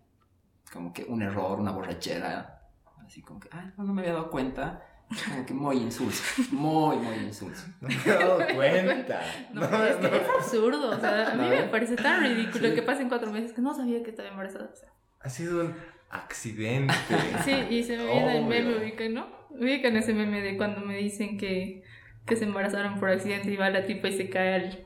[0.72, 2.68] como que un error, una borrachera,
[3.06, 4.86] así como que, ay, no, no me había dado cuenta.
[5.28, 6.22] Como que muy insulso,
[6.52, 7.66] muy, muy insulso.
[7.82, 9.22] No me he dado cuenta.
[9.54, 10.16] No, No, es, que no.
[10.16, 11.68] es absurdo, o sea, a mí No, me ¿eh?
[11.70, 12.76] parece tan ridículo Sí.
[12.76, 14.70] que pasen cuatro meses que no sabía que estaba embarazada.
[14.72, 14.90] o sea.
[15.22, 15.76] Ha sido un
[16.10, 16.94] accidente.
[17.46, 18.82] Sí, y se me viene el meme, Obvio.
[18.84, 19.28] ubican, ¿no?
[19.50, 21.84] Ubican ese meme de cuando me dicen que,
[22.26, 24.86] que se embarazaron por accidente y va la tipa y se cae al...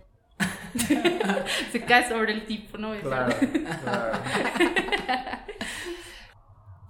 [1.71, 2.93] se cae sobre el tipo, ¿no?
[2.99, 3.35] Claro,
[3.83, 4.19] claro.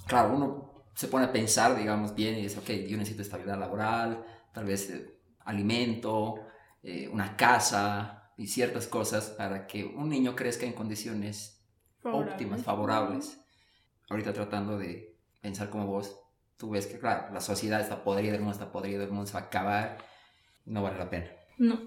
[0.05, 4.23] Claro, uno se pone a pensar, digamos, bien y dice, ok, yo necesito estabilidad laboral,
[4.53, 6.45] tal vez eh, alimento,
[6.83, 11.52] eh, una casa y ciertas cosas para que un niño crezca en condiciones
[12.03, 13.39] óptimas, favorables.
[14.09, 16.19] Ahorita tratando de pensar como vos,
[16.57, 19.33] tú ves que, claro, la sociedad está podrida, el mundo está podrido, el mundo se
[19.33, 19.97] va a acabar,
[20.65, 21.27] no vale la pena.
[21.57, 21.79] No.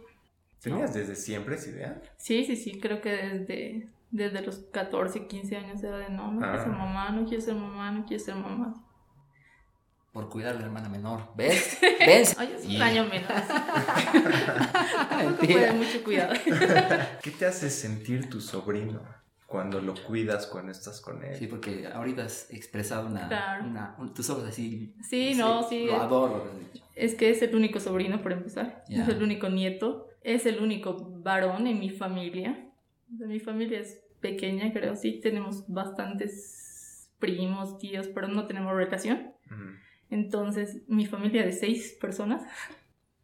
[0.60, 2.02] ¿Tenías desde siempre esa idea?
[2.16, 6.38] Sí, sí, sí, creo que desde, desde los 14, 15 años era de no, no
[6.40, 6.58] quiero Ah.
[6.64, 8.74] ser mamá, no quiero ser mamá, no quiero ser mamá.
[10.12, 11.78] Por cuidar a la hermana menor, ¿ves?
[12.00, 12.34] ¿Ves?
[12.38, 13.28] Ay, es un año menos.
[13.28, 15.52] Tampoco Mentira.
[15.52, 16.32] fue de mucho cuidado.
[17.22, 19.00] ¿Qué te hace sentir tu sobrino
[19.46, 21.36] cuando lo cuidas, cuando estás con él?
[21.36, 23.64] Sí, porque ahorita has expresado una, Claro.
[23.64, 24.94] una- un- tus ojos así.
[25.02, 25.86] Sí, no, sí.
[25.86, 26.50] Lo adoro.
[26.94, 28.84] Es que es el único sobrino, por empezar.
[28.88, 29.02] Ya.
[29.02, 30.08] Es el único nieto.
[30.22, 32.68] Es el único varón en mi familia.
[33.14, 34.96] O sea, mi familia es pequeña, creo.
[34.96, 39.32] Sí, tenemos bastantes primos, tíos, pero no tenemos relación.
[39.46, 39.62] Ujú.
[40.10, 42.42] Entonces, mi familia de seis personas.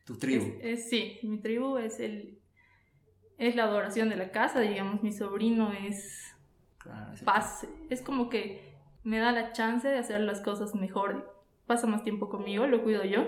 [0.05, 0.45] Tu tribu.
[0.61, 2.39] Es, es- sí, mi tribu es el.
[3.39, 5.03] Es la adoración de la casa, digamos.
[5.03, 6.35] Mi sobrino es
[6.79, 7.67] Claro, paz.
[7.91, 11.35] Es como que me da la chance de hacer las cosas mejor.
[11.67, 13.25] Pasa más tiempo conmigo, lo cuido yo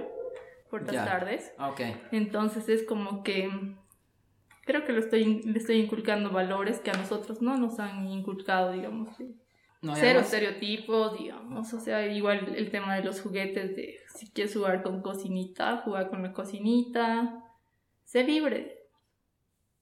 [0.71, 1.53] por las tardes.
[1.59, 1.81] Ah, Ok.
[2.13, 3.49] Entonces es como que
[4.65, 8.73] creo que lo estoy, le estoy inculcando valores que a nosotros no nos han inculcado,
[8.73, 9.17] digamos.
[9.19, 9.27] de
[9.83, 11.73] No, Cero además- estereotipos, digamos.
[11.75, 16.09] O sea, igual el tema de los juguetes, de si quieres jugar con cocinita, jugar
[16.11, 17.41] con la cocinita.
[18.05, 18.74] Sé libre.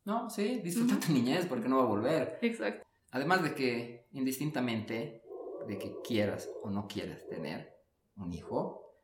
[0.05, 2.39] No, sí, disfruta tu niñez porque no va a volver.
[2.43, 2.87] Exacto.
[3.13, 5.23] Además de que, indistintamente
[5.67, 7.73] de que quieras o no quieras tener
[8.17, 8.97] un hijo,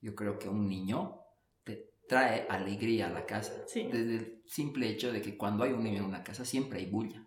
[0.00, 1.20] yo creo que un niño
[1.64, 3.64] te trae alegría a la casa.
[3.66, 3.84] Sí.
[3.84, 6.86] Desde el simple hecho de que cuando hay un niño en una casa siempre hay
[6.86, 7.26] bulla.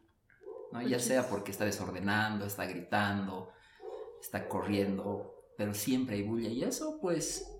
[0.71, 0.81] ¿no?
[0.81, 3.49] Ya sea porque está desordenando, está gritando,
[4.21, 6.49] está corriendo, pero siempre hay bulla.
[6.49, 7.54] Y eso pues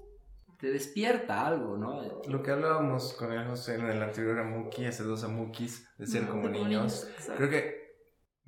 [0.59, 2.01] te despierta algo, ¿no?
[2.27, 6.23] Lo que hablábamos con el José en el anterior Amuki, hace dos Amukis, de ser
[6.23, 7.07] Ujú, como de niños.
[7.37, 7.75] Creo que,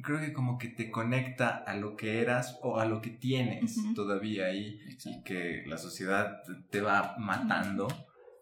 [0.04, 3.76] creo que como que te conecta a lo que eras o a lo que tienes
[3.96, 5.22] todavía ahí y Exacto.
[5.26, 7.88] que la sociedad te- va matando.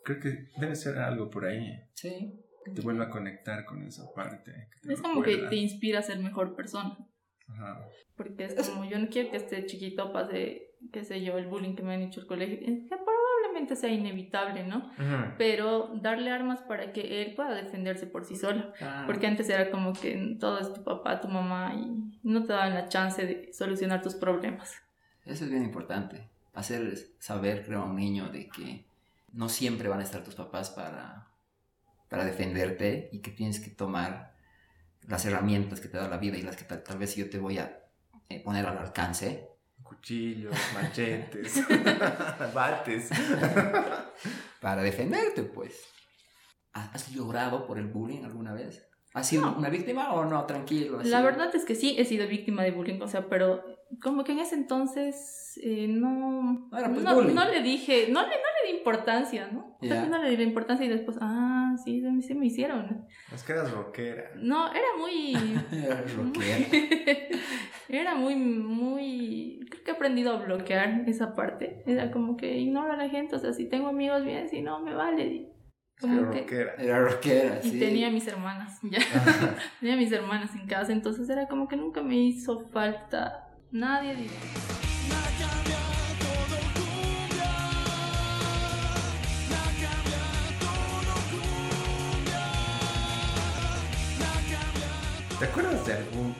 [0.03, 2.33] Creo que debe ser algo por ahí Sí.
[2.65, 4.51] que te vuelva a conectar con esa parte.
[4.81, 6.97] que te Es como que te inspira a ser mejor persona.
[7.47, 7.87] Ajá.
[8.15, 11.75] Porque es como, yo no quiero que este chiquito pase, qué sé yo, el bullying
[11.75, 12.57] que me han hecho el colegio.
[13.73, 14.91] Sea inevitable, ¿no?
[15.37, 18.73] Pero darle armas para que él pueda defenderse por sí solo.
[18.81, 22.53] Ah, Porque antes era como que todo es tu papá, tu mamá y no te
[22.53, 24.75] daban la chance de solucionar tus problemas.
[25.25, 26.29] Eso es bien importante.
[26.53, 28.85] Hacer saber, creo, a un niño de que
[29.33, 31.27] no siempre van a estar tus papás para,
[32.09, 34.35] para defenderte y que tienes que tomar
[35.07, 37.37] las herramientas que te da la vida y las que tal, tal vez yo te
[37.37, 37.81] voy a
[38.29, 39.49] eh, poner al alcance.
[39.95, 41.63] Cuchillos, machetes,
[42.53, 43.09] bates.
[44.61, 45.81] para defenderte, pues.
[46.73, 48.85] ¿Has llorado por el bullying alguna vez?
[49.13, 49.57] ¿Has sido No.
[49.57, 50.45] una víctima o no?
[50.45, 50.97] Tranquilo.
[50.97, 53.63] La sido- verdad es que sí he sido víctima de bullying, o sea, pero
[54.01, 58.21] como que en ese entonces eh, no, No era, pues, no, no le dije, no
[58.23, 58.33] le, no
[58.65, 59.77] le di importancia, ¿no?
[59.81, 60.05] Ya.
[60.05, 63.05] No le di la importancia y después, ah, sí, se me, se me hicieron.
[63.33, 64.31] Es que eras rockera.
[64.37, 65.33] No, era muy...
[65.71, 67.37] Era rockera.
[67.89, 69.65] Era muy, muy...
[69.69, 71.83] Creo que he aprendido a bloquear esa parte.
[71.85, 74.79] Era como que ignoro a la gente, o sea, si tengo amigos bien, si no,
[74.79, 75.51] me vale.
[75.99, 76.39] Como era que...
[76.39, 76.75] rockera.
[76.77, 77.79] Era rockera, Y sí.
[77.79, 78.99] tenía mis hermanas, ya.
[79.79, 84.15] tenía mis hermanas en casa, entonces era como que nunca me hizo falta nadie.
[84.15, 84.33] digo.
[95.39, 96.35] ¿Te acuerdas de algún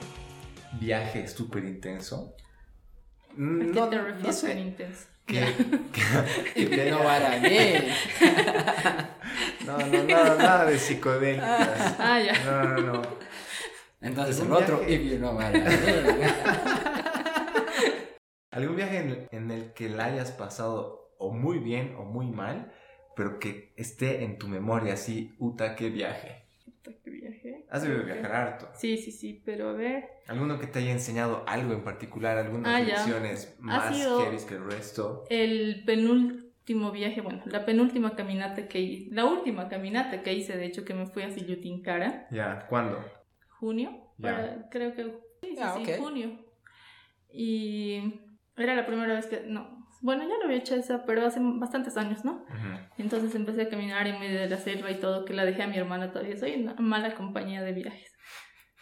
[0.80, 2.34] viaje súper intenso?
[3.30, 4.48] ¿A qué No, te no refieres sé.
[4.48, 5.06] con intenso?
[5.26, 5.40] Que,
[6.54, 7.58] que- que- No para mí.
[9.66, 11.96] no, no, nada, nada de psicodélicas.
[11.98, 12.44] Ah, ya.
[12.44, 13.02] No, no, no.
[14.00, 14.94] Entonces el ¿Algún otro, viaje?
[14.94, 16.30] if you know what I mean.
[18.52, 22.26] ¿Algún viaje en el, en el que la hayas pasado o muy bien o muy
[22.26, 22.72] mal,
[23.16, 26.44] pero que esté en tu memoria así, Uta, qué viaje?
[27.04, 27.55] ¿Qué viaje?
[27.68, 28.68] Has debido viajar harto.
[28.74, 30.04] Sí, sí, sí, pero a ver.
[30.28, 32.38] ¿Alguno que te haya enseñado algo en particular?
[32.38, 32.86] ¿Algunas Ah, ya.
[32.86, 35.24] lecciones más heavy que el resto?
[35.30, 40.66] El penúltimo viaje, bueno, la penúltima caminata que hice, la última caminata que hice, de
[40.66, 43.04] hecho, que me fui a Sillutinkara, Ya, ¿cuándo?
[43.48, 44.36] junio, Ya.
[44.36, 45.02] para- creo que,
[45.42, 46.38] sí, sí, Ah, sí, junio.
[47.32, 48.20] Y
[48.56, 49.75] era la primera vez que, no,
[50.06, 52.34] bueno, ya lo había hecho esa, pero hace bastantes años, ¿no?
[52.34, 52.78] Ujú.
[52.96, 55.66] Entonces empecé a caminar en medio de la selva y todo, que la dejé a
[55.66, 56.36] mi hermana todavía.
[56.36, 58.12] Soy una mala compañía de viajes.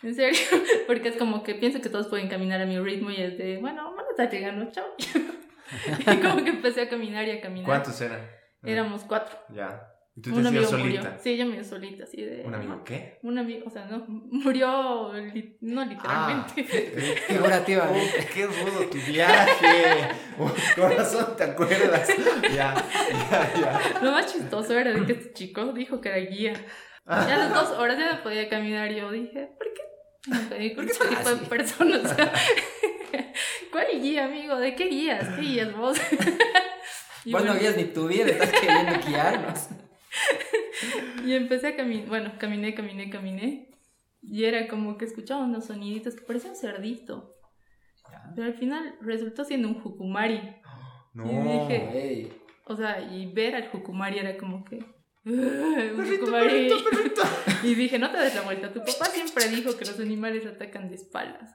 [0.03, 0.39] En serio,
[0.87, 3.57] porque es como que pienso que todos pueden caminar a mi ritmo y es de,
[3.57, 4.85] bueno, van a estar llegando, chao.
[5.99, 7.65] y como que empecé a caminar y a caminar.
[7.65, 8.21] ¿Cuántos eran?
[8.63, 9.39] Éramos cuatro.
[9.49, 9.94] Ya.
[10.17, 11.03] ¿Y tú Un amigo ibas murió.
[11.03, 11.19] solita?
[11.23, 12.43] Sí, yo me solita, así de...
[12.45, 13.19] ¿Un amigo qué?
[13.23, 16.63] Un amigo, o sea, no, murió, li- no literalmente.
[17.27, 18.13] Figurativamente.
[18.21, 20.09] Oh, ¡Qué rudo tu viaje!
[20.39, 22.09] Oh, corazón, ¿te acuerdas?
[22.55, 22.75] Ya,
[23.31, 24.01] ya, ya.
[24.03, 26.53] Lo más chistoso era de que este chico dijo que era guía.
[27.07, 29.83] Ya a las dos horas ya no podía caminar y yo dije, ¿por qué?
[30.29, 32.13] No pedí con ¿Por qué este tipo de personas.
[32.13, 32.33] O sea,
[33.73, 34.57] ¿Cuál guía, amigo?
[34.59, 35.29] ¿De qué guías?
[35.35, 35.99] ¿Qué guías vos?
[37.27, 39.69] Y Vos no bueno, guías ni tu vida, estás queriendo guiarnos.
[41.25, 43.71] Y empecé a caminar, bueno, caminé, caminé, caminé.
[44.23, 47.35] Y era como que escuchaba unos soniditos que parecían un cerdito.
[48.35, 50.41] Pero al final resultó siendo un jucumari.
[51.15, 51.25] No.
[51.31, 52.33] Y dije-
[52.65, 54.79] O sea, y ver al jucumari era como que...
[54.81, 56.49] "Ah, un Perrito, jucumari".
[56.49, 57.23] perrito, perrito.
[57.63, 58.73] Y dije, no te des la vuelta.
[58.73, 61.55] Tu papá siempre dijo que los animales atacan de espaldas.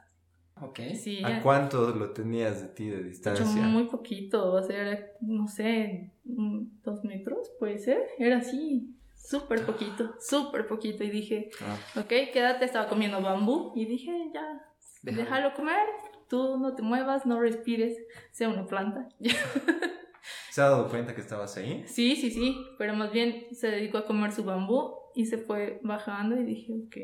[0.61, 0.79] Ok.
[0.95, 3.63] Sí, ¿A cuánto lo tenías de ti de de hecho, distancia?
[3.63, 10.13] muy poquito, o sea, era, no sé, dos metros, puede ser, era así, súper poquito,
[10.19, 14.65] súper poquito, y dije, Ah, ok, quédate, estaba comiendo bambú, y dije, ya,
[15.01, 15.23] Déjalo.
[15.23, 15.87] déjalo comer,
[16.29, 17.97] tú no te muevas, no respires,
[18.31, 19.07] sea una planta.
[20.51, 21.83] ¿Se ha dado cuenta que estabas ahí?
[21.87, 25.79] Sí, sí, sí, pero más bien se dedicó a comer su bambú y se fue
[25.83, 26.97] bajando y dije, ok.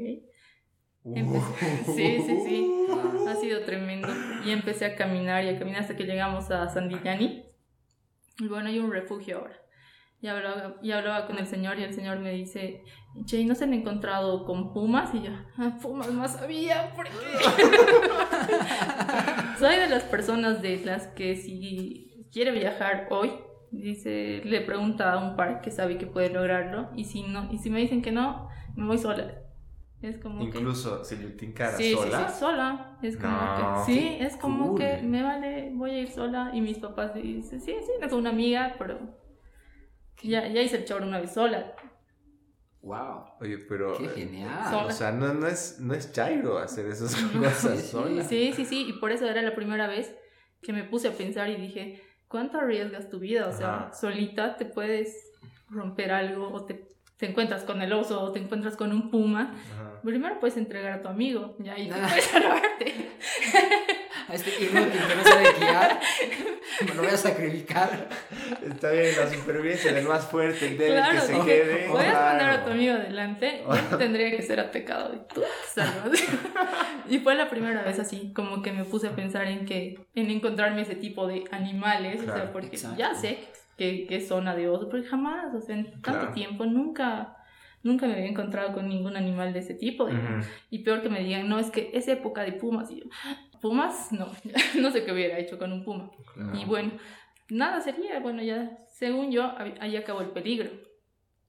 [1.05, 2.71] Empecé- sí, sí, sí.
[3.27, 4.07] Ha sido tremendo.
[4.45, 7.43] Y empecé a caminar y a caminar hasta que llegamos a Sandillani.
[8.39, 9.55] Y bueno, hay un refugio ahora.
[10.21, 12.81] Y hablaba, y hablaba con el señor y el señor me dice,
[13.25, 15.13] che, ¿y ¿no se han encontrado con pumas?
[15.13, 17.11] Y yo, ah, pumas más sabía, ¿por qué?
[19.59, 23.31] Soy de las personas de las que si quiere viajar hoy,
[23.71, 26.89] dice, le pregunta a un par que sabe que puede lograrlo.
[26.95, 29.41] Y si no, y si me dicen que no, me voy sola.
[30.01, 30.45] Es como que...
[30.45, 32.27] Incluso si le tincara Sí, sola.
[32.27, 32.97] sí, sí, sola.
[33.01, 34.79] Es como No, que, sí, es como cool.
[34.79, 36.51] que me vale, voy a ir sola.
[36.53, 38.99] Y mis papás dicen, sí, sí, no es una amiga, pero
[40.21, 41.75] ya, ya hice el choro una vez sola.
[42.81, 43.25] Wow.
[43.41, 43.97] Oye, pero.
[43.97, 44.63] Qué eh, genial.
[44.69, 44.85] Sola.
[44.85, 47.87] O sea, no, no, es, no es chairo hacer esas cosas sí.
[47.87, 48.23] sola.
[48.23, 48.85] Sí, sí, sí.
[48.89, 50.15] Y por eso era la primera vez
[50.61, 53.47] que me puse a pensar y dije, ¿cuánto arriesgas tu vida?
[53.47, 53.93] O sea, Ajá.
[53.93, 55.31] solita te puedes
[55.69, 59.53] romper algo o te, te encuentras con el oso o te encuentras con un puma.
[59.73, 60.01] Ajá.
[60.03, 62.05] Primero puedes entregar a tu amigo, ya ahí Ah.
[62.07, 62.93] puedes salvarte.
[64.27, 65.99] A este inútil que no sabe guiar,
[66.87, 68.09] me lo voy a sacrificar.
[68.65, 71.87] Está bien, la supervivencia del más fuerte, el débil Claro, que se quede.
[71.89, 75.47] Voy a mandar a tu amigo adelante, él tendría que ser atacado y tú te
[75.81, 76.19] salvas.
[77.07, 80.31] y fue la primera vez así, como que me puse a pensar en que, en
[80.31, 82.97] encontrarme ese tipo de animales, o sea, porque exacto.
[82.97, 83.37] ya sé
[83.77, 86.31] es zona de oso, pero jamás, o sea, en tanto Claro.
[86.33, 87.35] tiempo nunca,
[87.83, 90.07] nunca me había encontrado con ningún animal de ese tipo.
[90.07, 90.45] digamos.
[90.45, 90.55] Ujú.
[90.69, 92.89] Y peor que me digan, no, es que es época de pumas.
[92.91, 93.05] Y yo,
[93.61, 94.27] pumas, no,
[94.79, 96.09] no sé qué hubiera hecho con un puma.
[96.33, 96.57] Claro.
[96.57, 96.91] Y bueno,
[97.49, 100.69] nada sería, bueno, ya, según yo, ahí acabó el peligro,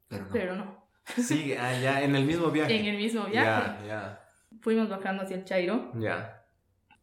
[0.08, 0.30] Pero no.
[0.32, 0.86] pero no.
[1.16, 2.78] Sigue, ah, ya, en el mismo viaje.
[2.80, 3.76] En el mismo viaje.
[3.82, 4.20] Ya, ya,
[4.60, 6.42] Fuimos bajando hacia el Chairo ya.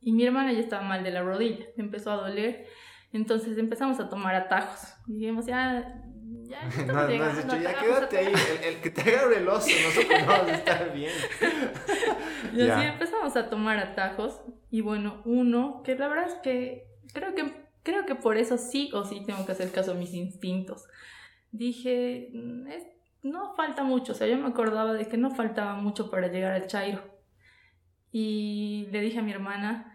[0.02, 2.66] y mi hermana ya estaba mal de la rodilla, empezó a doler.
[3.14, 4.94] Entonces empezamos a tomar atajos.
[5.08, 6.02] Dijimos, ya,
[6.44, 8.50] ya, No, no llegando, dicho, ya quédate ahí, atajos".
[8.50, 11.12] el, el que te agarre el oso, nosotros vamos a estar bien.
[12.54, 12.94] Y así Ya.
[12.94, 14.42] empezamos a tomar atajos.
[14.72, 18.90] Y bueno, uno, que la verdad es que creo que, creo que por eso sí
[18.94, 20.86] o sí tengo que hacer caso a mis instintos.
[21.52, 22.88] Dije, "Mm, es-
[23.22, 24.12] no falta mucho.
[24.14, 27.02] O sea, yo me acordaba de que no faltaba mucho para llegar al Chairo.
[28.12, 29.93] Y le dije a mi hermana,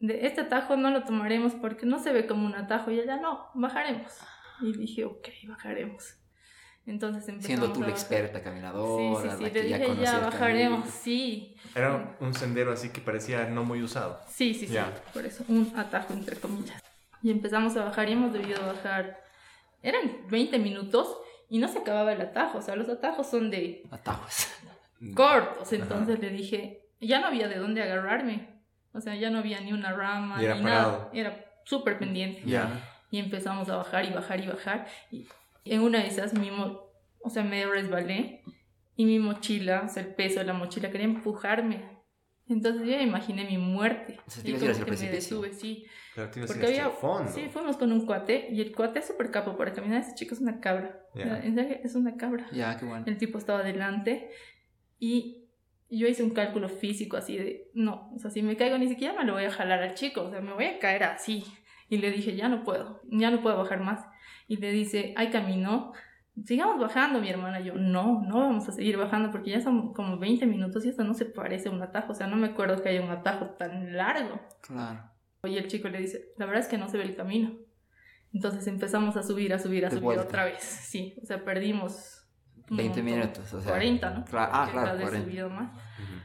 [0.00, 2.90] de este atajo no lo tomaremos porque no se ve como un atajo.
[2.90, 4.12] Y ella, no, bajaremos.
[4.62, 6.16] Y dije, ok, bajaremos.
[6.86, 9.78] Entonces empezamos Siendo tú a la experta Sí, caminadora, sí, la sí, que le ya
[9.78, 10.96] dije, ya bajaremos, camino.
[11.02, 11.56] sí.
[11.74, 14.18] Era un sendero así que parecía no muy usado.
[14.28, 14.76] Sí, sí, sí,
[15.12, 16.82] por eso, un atajo entre comillas.
[17.22, 19.22] Y empezamos a bajar y hemos debido bajar,
[19.82, 21.18] eran 20 minutos
[21.50, 24.48] y no se acababa el atajo, o sea, los atajos son de Atajos.
[25.14, 28.59] cortos, entonces le dije, ya no había de dónde agarrarme,
[28.92, 30.92] o sea, ya no había ni una rama, Y era ni parado.
[30.92, 32.42] nada, era súper pendiente.
[32.44, 32.84] Ya.
[33.10, 34.86] Y empezamos a bajar y bajar y bajar.
[35.10, 35.26] Y
[35.64, 36.80] en una de esas, mi mo-
[37.22, 38.42] o sea, me resbalé
[38.96, 41.98] y mi mochila, o sea, el peso de la mochila quería empujarme.
[42.48, 44.18] Entonces yo me imaginé mi muerte.
[44.26, 45.86] O sea, Y como que me detuve, sí.
[46.14, 47.30] Claro, Porque había, fondo.
[47.30, 50.00] sí, fuimos con un cuate y el cuate es súper capo para caminar.
[50.00, 50.98] Ese chico es una cabra.
[51.14, 51.22] Ya.
[51.22, 52.48] O sea, En serio, es una cabra.
[52.50, 53.04] Ya, qué bueno.
[53.06, 54.30] El tipo estaba delante
[54.98, 55.39] y
[55.90, 59.18] yo hice un cálculo físico así de, no, o sea, si me caigo ni siquiera
[59.18, 61.44] me lo voy a jalar al chico, o sea, me voy a caer así.
[61.88, 64.06] Y le dije, ya no puedo, ya no puedo bajar más.
[64.46, 65.92] Y le dice, hay camino,
[66.44, 67.60] sigamos bajando, mi hermana.
[67.60, 71.02] Yo, no, no vamos a seguir bajando porque ya son como 20 minutos y esto
[71.02, 73.46] no se parece a un atajo, o sea, no me acuerdo que haya un atajo
[73.50, 74.40] tan largo.
[74.62, 75.10] Claro.
[75.44, 77.58] Y el chico le dice, la verdad es que no se ve el camino.
[78.32, 80.24] Entonces empezamos a subir, a subir, a De subir vuelta.
[80.24, 80.62] otra vez.
[80.62, 82.19] Sí, o sea, perdimos...
[82.70, 83.04] un 20 montón.
[83.20, 83.70] minutos, o sea.
[83.72, 84.24] 40, ¿no?
[84.24, 85.24] Claro, ah, claro, vez 40.
[85.28, 85.72] subido más.
[85.72, 86.20] Ujú.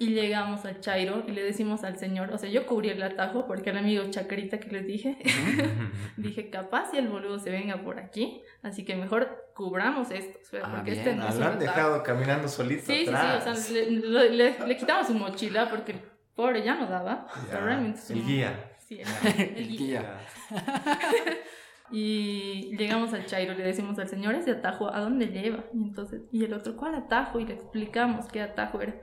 [0.00, 3.48] Y llegamos al Chairo y le decimos al señor, o sea, yo cubrí el atajo
[3.48, 5.18] porque el amigo Chacarita que les dije,
[6.16, 10.44] dije, capaz si el boludo se venga por aquí, así que mejor cubramos esto, o
[10.44, 10.98] sea, Ah, porque bien.
[11.08, 13.44] este no lo han dejado caminando solito Sí, sí, sí, atrás.
[13.48, 16.00] o sea, le, le- le- le quitamos su mochila porque el
[16.36, 17.42] pobre ya no daba, Ya.
[17.50, 18.70] pero realmente es El guía.
[18.78, 20.20] Sí, el, el El guía.
[21.90, 25.64] Y llegamos al Chairo, le decimos al señor, ese atajo, ¿a dónde lleva?
[25.72, 27.40] Y entonces, y el otro, ¿cuál atajo?
[27.40, 28.94] Y le explicamos qué atajo era.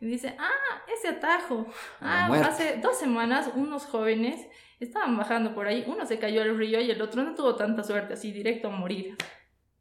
[0.00, 1.66] Y dice, ah, ese atajo.
[2.00, 4.46] Ah, hace dos semanas unos jóvenes
[4.78, 7.82] estaban bajando por ahí, uno se cayó al río y el otro no tuvo tanta
[7.82, 9.16] suerte, así directo a morir.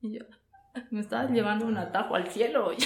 [0.01, 0.26] Y yo,
[0.91, 2.72] me estabas llevando un atajo al cielo.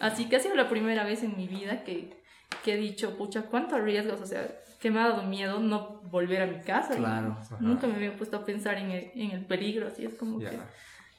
[0.00, 2.22] Así que ha sido la primera vez en mi vida que,
[2.64, 4.48] que he dicho, pucha, cuántos riesgos, o sea,
[4.80, 6.96] que me ha dado miedo no volver a mi casa.
[6.96, 7.36] Claro.
[7.60, 10.58] Nunca me había puesto a pensar en el, en el peligro, así es como que,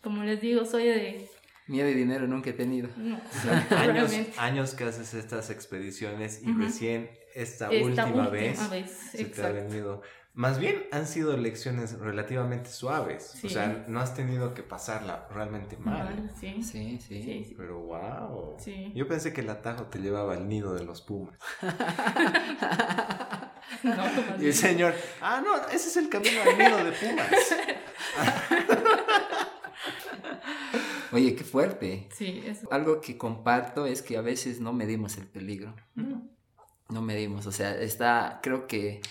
[0.02, 1.30] como les digo, soy de...
[1.68, 2.90] Miedo y dinero nunca he tenido.
[2.98, 3.16] No,
[3.70, 4.34] Años, realmente.
[4.38, 9.24] años que haces estas expediciones y recién esta, Esta última, última vez, vez, se te
[9.24, 9.54] ha exacto.
[9.54, 10.02] venido.
[10.34, 13.38] Más bien han sido lecciones relativamente suaves.
[13.44, 16.16] O sea, no has tenido que pasarla realmente mal.
[16.16, 16.64] Mal, sí.
[16.64, 17.54] Sí, sí.
[17.58, 18.56] Pero wow.
[18.58, 18.94] Sí.
[18.96, 21.38] Yo pensé que el atajo te llevaba al nido de los pumas.
[23.84, 23.94] No,
[24.40, 27.32] Y el señor, ah, no, ese es el camino al nido de pumas.
[31.12, 32.08] Oye, qué fuerte.
[32.12, 32.72] Sí, eso.
[32.72, 35.76] Algo que comparto es que a veces no medimos el peligro.
[36.90, 39.02] No medimos, o sea, está, creo que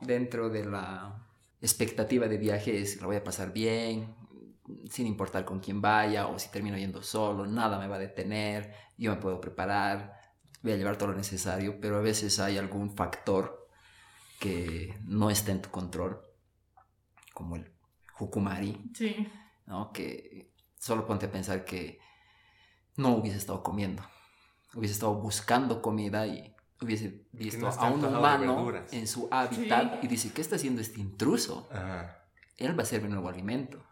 [0.00, 1.26] dentro de la
[1.60, 4.14] expectativa de viaje es, lo voy a pasar bien,
[4.90, 8.74] sin importar con quién vaya o si termino yendo solo, nada me va a detener,
[8.96, 10.14] yo me puedo preparar,
[10.62, 13.68] voy a llevar todo lo necesario, pero a veces hay algún factor
[14.38, 16.20] que no está en tu control,
[17.34, 17.72] como el
[18.18, 19.28] Hukumari, Sí.
[19.66, 19.92] ¿no?
[19.92, 21.98] Que solo ponte a pensar que
[22.96, 24.02] no hubiese estado comiendo,
[24.74, 29.98] hubiese estado buscando comida y hubiese visto no a un humano en su hábitat Sí.
[30.02, 31.68] y dice, ¿qué está haciendo este intruso?
[31.72, 32.24] Ajá.
[32.56, 33.82] Él va a ser mi nuevo alimento.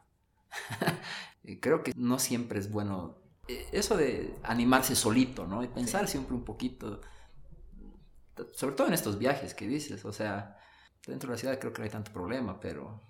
[1.45, 3.19] Y Creo que no siempre es bueno
[3.49, 5.63] eh, eso de animarse solito, ¿no?
[5.63, 7.01] Y pensar siempre un poquito,
[8.53, 10.59] sobre todo en estos viajes que dices, o sea,
[11.07, 13.03] dentro de la ciudad creo que no hay tanto problema, pero...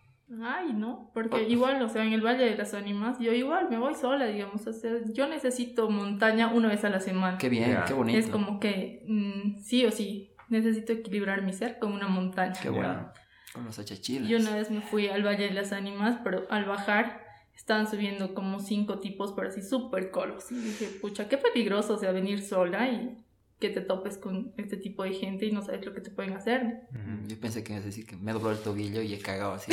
[0.42, 1.40] Ay, no, porque Oh.
[1.48, 4.66] igual, o sea, en el Valle de las Ánimas, yo igual me voy sola, digamos,
[4.66, 7.38] o sea, yo necesito montaña una vez a la semana.
[7.38, 8.18] Qué bien, qué bonito.
[8.18, 12.54] Es como que mm, sí o sí, necesito equilibrar mi ser con una montaña.
[12.60, 13.12] Qué bueno.
[13.52, 14.28] Con los achachiles.
[14.28, 17.24] Yo una vez me fui al Valle de las Ánimas, pero al bajar
[17.54, 20.50] estaban subiendo como cinco tipos, pero así súper colos.
[20.50, 23.16] Y dije, pucha, qué peligroso, o sea, venir sola y
[23.58, 26.34] que te topes con este tipo de gente y no sabes lo que te pueden
[26.34, 26.86] hacer.
[26.90, 27.28] Ujú.
[27.28, 29.72] Yo pensé que ibas a decir que me dobló el tobillo y he cagado así.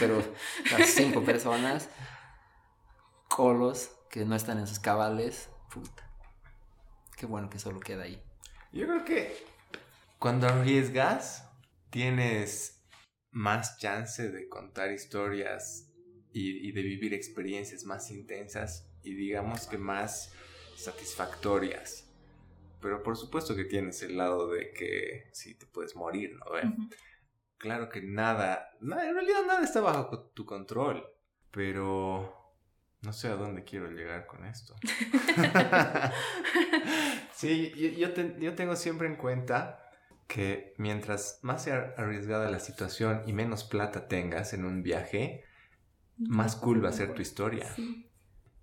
[0.00, 0.22] pero
[0.72, 1.88] las cinco personas,
[3.28, 6.10] colos, que no están en sus cabales, puta.
[7.16, 8.20] Qué bueno que solo queda ahí.
[8.72, 9.36] Yo creo que
[10.18, 11.48] cuando arriesgas,
[11.90, 12.82] tienes
[13.30, 15.92] más chance de contar historias
[16.32, 20.32] y, y de vivir experiencias más intensas y digamos que más
[20.76, 22.03] satisfactorias.
[22.84, 26.52] Pero por supuesto que tienes el lado de que sí te puedes morir, ¿no?
[26.52, 26.70] ve?
[27.56, 31.02] Claro que nada, nada, en realidad nada está bajo tu control,
[31.50, 32.52] pero
[33.00, 34.74] no sé a dónde quiero llegar con esto.
[37.32, 39.90] sí, yo, yo te- yo tengo siempre en cuenta
[40.26, 45.42] que mientras más sea arriesgada la situación y menos plata tengas en un viaje,
[46.18, 47.64] más cool va a ser tu historia.
[47.74, 48.10] Sí.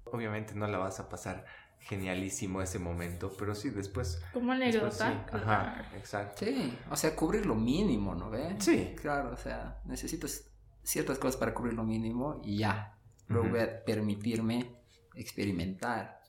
[0.04, 1.44] Obviamente no la vas a pasar
[1.82, 4.22] genialísimo ese momento, pero sí después...
[4.34, 5.04] Como después sí.
[5.04, 5.38] anécdota.
[5.38, 6.46] Ajá, exacto.
[6.46, 8.56] Sí, o sea, cubrir lo mínimo, ¿no ve?
[8.60, 8.96] Sí.
[9.00, 10.50] Claro, o sea, necesitas
[10.84, 12.98] ciertas cosas para cubrir lo mínimo y ya.
[13.28, 13.56] Luego Ujú.
[13.56, 14.78] voy a permitirme
[15.16, 16.22] experimentar.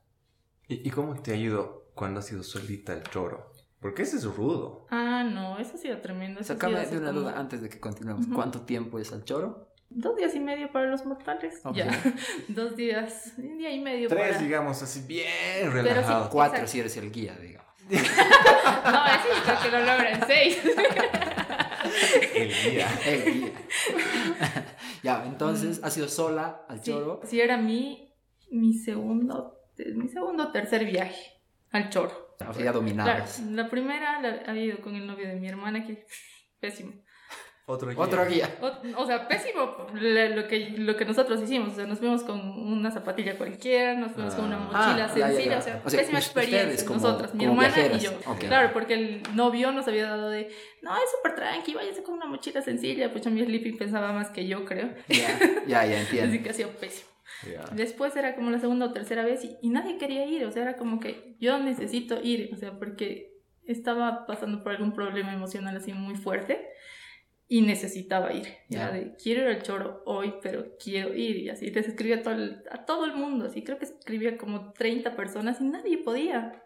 [0.69, 3.53] ¿Y, y cómo te ha ido cuando has ido solita al choro?
[3.81, 4.87] Porque ese es rudo.
[4.91, 6.41] Ah, no, eso ha sido tremendo.
[6.41, 8.27] eso sido Sácame de una como duda antes de que continuemos.
[8.33, 9.72] ¿Cuánto tiempo es al choro?
[9.95, 11.61] Dos días y medio para los mortales.
[11.75, 11.87] Ya.
[12.49, 14.39] Dos días, un día y medio Tres, para...
[14.43, 16.31] digamos, así bien relajado.
[16.31, 16.73] Cuatro Exacto.
[16.73, 17.63] si eres el guía, digamos.
[18.85, 20.59] No, yo creo que lo logra en seis.
[22.35, 22.89] El día.
[23.07, 23.53] El guía.
[25.03, 27.21] ya, entonces, ¿has ido sola al Sí, choro?
[27.25, 28.13] sí, era mi,
[28.51, 29.59] mi segundo,
[29.95, 31.41] mi segundo o tercer viaje
[31.71, 32.35] al choro.
[32.35, 33.41] O sea, ya Claro, dominabas.
[33.41, 36.05] la primera la había ido con el novio de mi hermana, que
[36.61, 36.93] pésimo.
[37.67, 37.99] Otro guía.
[38.01, 38.49] Otro guía.
[38.61, 41.73] O, o sea, pésimo lo que, lo que nosotros hicimos.
[41.73, 44.61] O sea, nos fuimos con una zapatilla cualquiera, nos fuimos con una Ah.
[44.61, 45.51] mochila Ah, ya, ya, sencilla.
[45.53, 45.59] ya.
[45.59, 46.87] O sea, O sea, pésima experiencia.
[46.87, 48.03] como- nosotras, mi hermana viajeras.
[48.03, 48.11] y yo.
[48.27, 48.39] Ok.
[48.41, 50.51] Claro, porque el novio nos había dado de,
[50.83, 53.13] no, es súper tranqui, váyase con una mochila sencilla.
[53.13, 54.89] Pues mi sleeping pensaba más que yo, creo.
[55.09, 56.43] Ya, ya, ya Así entiendo.
[56.43, 57.09] que ha sido pésimo.
[57.51, 57.65] Ya.
[57.73, 60.63] Después era como la segunda o tercera vez y, y nadie quería ir, o sea,
[60.63, 63.33] era como que yo necesito ir, o sea, porque
[63.67, 66.69] estaba pasando por algún problema emocional así muy fuerte
[67.53, 68.49] y necesitaba ir.
[68.71, 68.85] Ya.
[68.85, 71.37] Era de, quiero ir al choro hoy, pero quiero ir.
[71.37, 74.39] Y así les escribí a todo el, a todo el mundo, así creo que escribía
[74.39, 76.63] como 30 personas y nadie podía.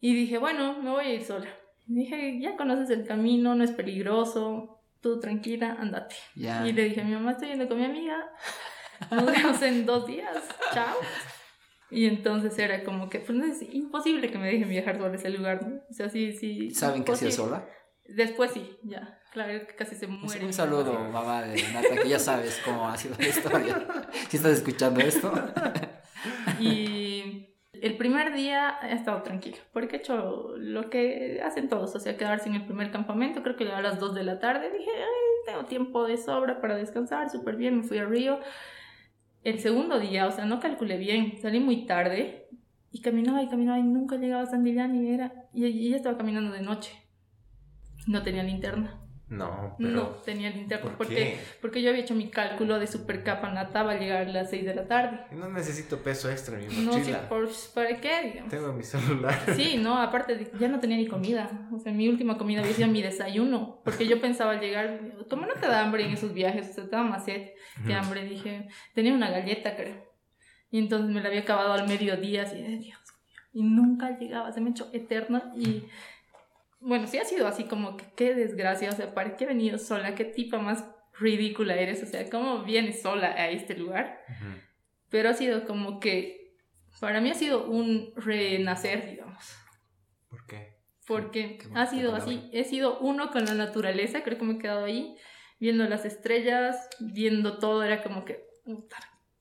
[0.00, 1.46] Y dije, bueno, me voy a ir sola.
[1.86, 6.16] Y dije, ya conoces el camino, no es peligroso, tú tranquila, andate.
[6.34, 6.66] Ya.
[6.66, 8.28] Y le dije a mi mamá, estoy yendo con mi amiga.
[9.12, 10.36] Nos vemos en dos días.
[10.74, 10.96] Chao.
[11.92, 15.64] Y entonces era como que, pues es imposible que me dejen viajar sobre ese lugar,
[15.64, 15.80] ¿no?
[15.88, 16.72] O sea, sí, sí.
[16.72, 17.68] ¿Saben que hacía sola?
[18.08, 19.17] Después sí, ya.
[19.32, 20.44] Claro, que casi se muere.
[20.44, 21.42] un saludo, mamá.
[21.42, 23.86] de Nata, que ya sabes cómo ha sido la historia.
[24.28, 25.32] Si estás escuchando esto.
[26.60, 32.00] Y El primer día he estado tranquilo, porque he hecho lo que hacen todos, o
[32.00, 34.90] sea, quedarse en el primer campamento, creo que a las 2 de la tarde, dije,
[34.90, 38.40] Ay, tengo tiempo de sobra para descansar, súper bien, me fui a Río.
[39.44, 42.48] El segundo día, o sea, no calculé bien, salí muy tarde
[42.90, 45.96] y caminaba y caminaba y nunca llegaba a San Millán y era, y, y ya
[45.96, 46.90] estaba caminando de noche.
[48.08, 49.00] No tenía linterna.
[49.30, 49.90] No, pero.
[49.90, 51.38] No tenía linterna ¿Por porque, qué?
[51.60, 54.64] porque yo había hecho mi cálculo de supercapa nata va a llegar a las 6
[54.64, 55.20] de la tarde.
[55.32, 57.28] No necesito peso extra en mi No sé mochila.
[57.28, 58.50] por, para qué, digamos.
[58.50, 59.38] Tengo mi celular.
[59.54, 61.68] Sí, no, aparte de- ya no tenía ni comida.
[61.74, 63.82] O sea, mi última comida había sido mi desayuno.
[63.84, 66.84] Porque yo pensaba al llegar, como no te da hambre en esos viajes, o sea,
[66.84, 67.48] te da más sed
[67.86, 70.08] que hambre, dije, tenía una galleta, creo.
[70.70, 72.96] Y entonces me la había acabado al mediodía, así de Dios mío.
[73.52, 75.52] Y nunca llegaba, se me echó eterna.
[75.56, 75.84] Y
[76.80, 79.78] bueno, sí ha sido así como que qué desgracia, o sea, ¿para qué he venido
[79.78, 80.14] sola?
[80.14, 80.84] ¿Qué tipa más
[81.18, 82.02] ridícula eres?
[82.02, 84.20] O sea, ¿cómo vienes sola a este lugar?
[85.10, 86.56] Pero ha sido como que,
[87.00, 89.44] para mí ha sido un renacer, digamos
[90.28, 90.76] ¿Por qué?
[91.06, 92.32] porque Qué ha sido palabra.
[92.34, 95.16] así, he sido uno con la naturaleza, creo que me he quedado ahí,
[95.58, 98.44] viendo las estrellas, viendo todo, era como que,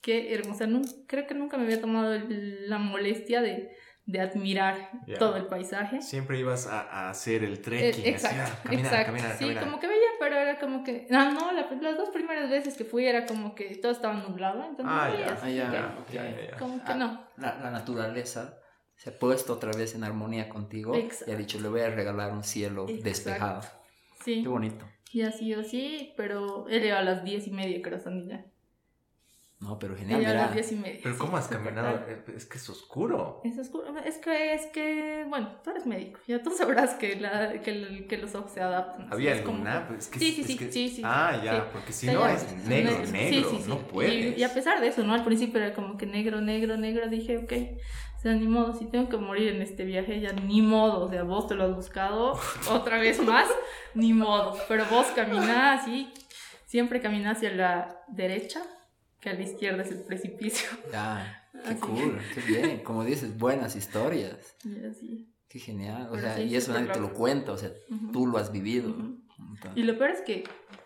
[0.02, 3.76] qué hermosa, Nun- creo que nunca me había tomado la molestia de,
[4.08, 5.18] de admirar Ya.
[5.20, 6.02] todo el paisaje.
[6.02, 7.90] Siempre ibas a, a hacer el Eh, trekking.
[8.02, 9.06] así, exacto, ah, caminar, exacto.
[9.12, 9.64] caminar, sí, caminar.
[9.66, 12.86] como que veía, pero era como que, no, no, la- las dos primeras veces que
[12.86, 16.02] fui era como que todo estaba nublado, entonces Ah, no ya, veías, ah, ya, que-
[16.02, 16.10] ok.
[16.14, 16.58] Ya, ya, ya.
[16.58, 17.28] como que Ah, no.
[17.38, 18.58] La, la naturaleza
[18.96, 21.30] se ha puesto otra vez en armonía contigo Exacto.
[21.30, 23.04] y ha dicho, le voy a regalar un cielo Exacto.
[23.04, 23.62] despejado.
[24.24, 24.42] Sí.
[24.42, 24.86] Qué bonito.
[25.12, 28.46] Y ha sido así, pero he llegado a las diez y media, creo, San Millán.
[29.60, 31.00] No, pero He genial, a las diez y media.
[31.02, 32.00] Pero sí, ¿cómo has caminado?
[32.36, 33.42] Es que es oscuro.
[33.44, 33.86] Es oscuro.
[34.06, 36.20] Es que, es que, bueno, tú eres médico.
[36.28, 39.12] Ya tú sabrás que, la, que, el- que los ojos se adaptan.
[39.12, 39.88] ¿Había Es como- alguna?
[39.88, 41.02] Pues es que, Sí, sí, es sí, que- sí, sí.
[41.04, 41.62] Ah, ya, sí.
[41.74, 43.64] porque si no ya- es negro, negro, sí, sí.
[43.68, 44.38] no puedes.
[44.38, 45.14] Y, y a pesar de eso, ¿no?
[45.16, 47.08] Al principio era como que negro, negro, negro.
[47.08, 47.54] Dije, ok,
[48.16, 51.06] o sea, ni modo, si tengo que morir en este viaje, ya ni modo.
[51.06, 52.40] O sea, vos te lo has buscado
[52.70, 53.48] otra vez más,
[53.96, 54.56] ni modo.
[54.68, 56.14] Pero vos caminás así,
[56.68, 58.62] siempre caminás hacia la derecha,
[59.20, 60.70] que a la izquierda es el precipicio.
[60.92, 61.80] Ya, qué Así.
[61.82, 62.80] cool, qué bien.
[62.84, 64.56] Como dices, buenas historias.
[64.64, 65.34] Y así.
[65.50, 66.08] Qué genial.
[66.08, 68.12] O Pero sea, sí, y eso nadie te lo cuenta, o sea, Ujú.
[68.12, 68.90] tú lo has vivido.
[68.92, 69.22] Ujú.
[69.40, 70.44] Entonces, Y lo peor es que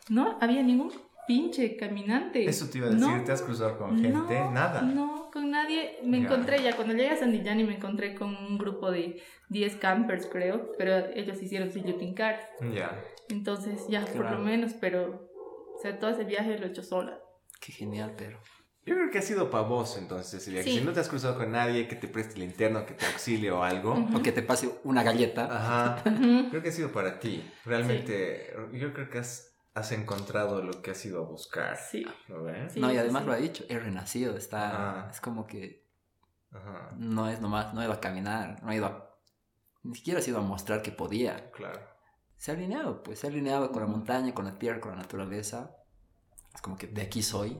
[0.09, 0.91] no había ningún
[1.27, 2.45] pinche caminante.
[2.45, 4.11] Eso te iba a decir, No, ¿te has cruzado con gente?
[4.39, 4.81] no, Nada.
[4.81, 5.99] No, con nadie.
[6.03, 6.25] Me Ya.
[6.25, 9.75] encontré ya, cuando llegué a San Millán y me encontré con un grupo de 10
[9.77, 12.39] campers, creo, pero ellos hicieron su Yutincar.
[12.73, 13.01] Ya.
[13.29, 14.39] Entonces, ya, por Claro.
[14.39, 15.29] lo menos, pero,
[15.77, 17.19] o sea, todo ese viaje lo he hecho sola.
[17.61, 18.41] Qué genial, pero.
[18.83, 20.63] Yo creo que ha sido para vos entonces, que.
[20.63, 23.63] Si no te has cruzado con nadie que te preste linterna, que te auxilie o
[23.63, 23.93] algo.
[24.13, 25.45] O que te pase una galleta.
[25.45, 26.03] Ajá.
[26.03, 27.47] Creo que ha sido para ti.
[27.63, 31.77] Realmente, yo creo que has, has encontrado lo que has ido a buscar.
[31.77, 32.05] Sí.
[32.27, 32.73] ¿Lo ves?
[32.73, 33.27] Sí, no, y además sí.
[33.27, 35.01] lo ha dicho, he renacido, está.
[35.01, 35.11] Ajá.
[35.11, 35.87] Es como que
[36.51, 36.91] Ajá.
[36.97, 39.15] no es nomás, no he ido a caminar, no he ido a.
[39.83, 41.51] Ni siquiera ha ido a mostrar que podía.
[41.51, 41.79] Claro.
[42.35, 44.97] Se ha alineado, pues se ha alineado con la montaña, con la tierra, con la
[44.97, 45.77] naturaleza.
[46.53, 47.59] Es como que de aquí soy.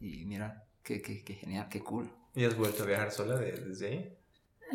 [0.00, 2.10] Y mira, qué, qué, qué genial, qué cool.
[2.34, 4.18] ¿Y has vuelto a viajar sola de- desde ahí?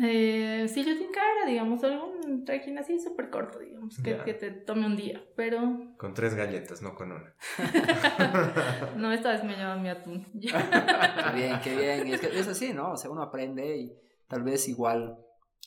[0.00, 4.96] Eh, sí, Yutincar, digamos, algún trekking así súper corto, digamos, que, que te tome un
[4.96, 7.34] día, pero Con tres galletas, no con una.
[8.96, 10.24] no, esta vez me lleva mi atún.
[10.40, 12.14] Qué bien, qué bien.
[12.14, 12.92] Es, que es así, ¿no?
[12.92, 13.92] O sea, uno aprende y
[14.28, 15.18] tal vez igual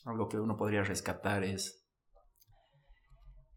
[0.06, 1.84] algo que uno podría rescatar es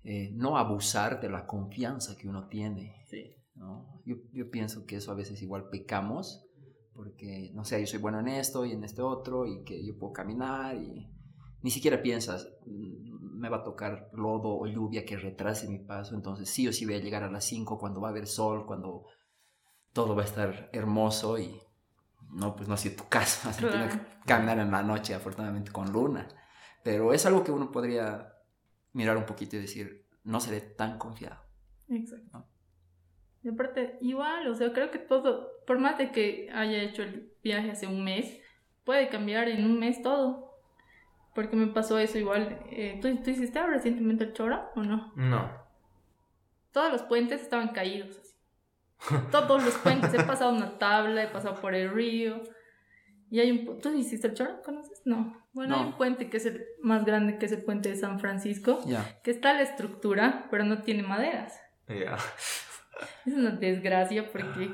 [0.04, 3.02] eh, no abusar de la confianza que uno tiene.
[3.10, 3.34] Sí.
[3.56, 4.02] ¿No?
[4.06, 6.46] Yo, yo pienso que eso a veces igual pecamos,
[6.94, 9.98] porque, no sé, yo soy bueno en esto y en este otro, y que yo
[9.98, 11.10] puedo caminar, y
[11.62, 16.16] ni siquiera piensas, "Mm, me va a tocar lodo o lluvia que retrase mi paso,
[16.16, 18.66] entonces sí o sí voy a llegar a las 5 cuando va a haber sol,
[18.66, 19.06] cuando
[19.94, 21.60] todo va a estar hermoso, y
[22.32, 25.72] no, pues no ha sido tu caso, has tenido que caminar en la noche, afortunadamente
[25.72, 26.28] con luna,
[26.84, 28.34] pero es algo que uno podría
[28.94, 31.42] mirar un poquito y decir, no seré tan confiado.
[31.90, 32.30] Exacto.
[32.40, 32.55] ¿no?
[33.46, 37.32] Y aparte, igual, o sea, creo que todo, por más de que haya hecho el
[37.44, 38.42] viaje hace un mes,
[38.84, 40.58] puede cambiar en un mes todo.
[41.36, 42.60] Porque me pasó eso igual.
[42.72, 45.14] eh, ¿tú, ¿Tú hiciste recientemente el Chora o no?
[45.16, 45.52] No.
[46.72, 48.36] Todos los puentes estaban caídos así.
[49.32, 50.12] Todos los puentes.
[50.16, 52.42] He pasado una tabla, he pasado por el río.
[53.30, 53.80] Y hay un...
[53.80, 54.60] ¿Tú hiciste el Chora?
[54.64, 55.04] ¿Conoces?
[55.06, 55.46] No.
[55.54, 58.20] Bueno, hay un puente que es el más grande que es el puente de San
[58.20, 58.80] Francisco.
[58.88, 59.22] Ya.
[59.22, 61.62] Que está la estructura, pero no tiene maderas.
[61.88, 62.18] Ya.
[63.26, 64.72] Es una desgracia porque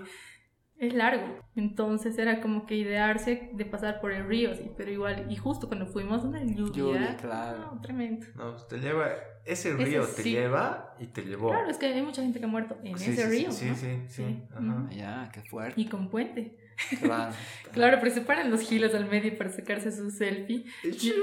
[0.77, 1.39] es largo.
[1.55, 5.67] Entonces era como que idearse de pasar por el río, sí, pero igual, y justo
[5.67, 6.73] cuando fuimos, una lluvia.
[6.73, 7.59] Lluvia, claro.
[7.75, 8.25] no, tremendo.
[8.35, 9.09] No, te lleva.
[9.45, 10.31] Ese Ese río te sí.
[10.31, 11.49] lleva y te llevó.
[11.49, 13.51] Claro, es que hay mucha gente que ha muerto en Sí, ese sí, río.
[13.51, 13.75] Sí, ¿no?
[13.75, 14.23] sí, sí.
[14.23, 14.43] Sí.
[14.53, 14.87] Ajá.
[14.91, 15.79] Ya, qué fuerte.
[15.81, 16.57] Y con puente.
[17.01, 17.33] Claro.
[17.73, 20.65] Claro, pero se paran los giles al medio para sacarse su selfie.
[20.83, 21.13] Y,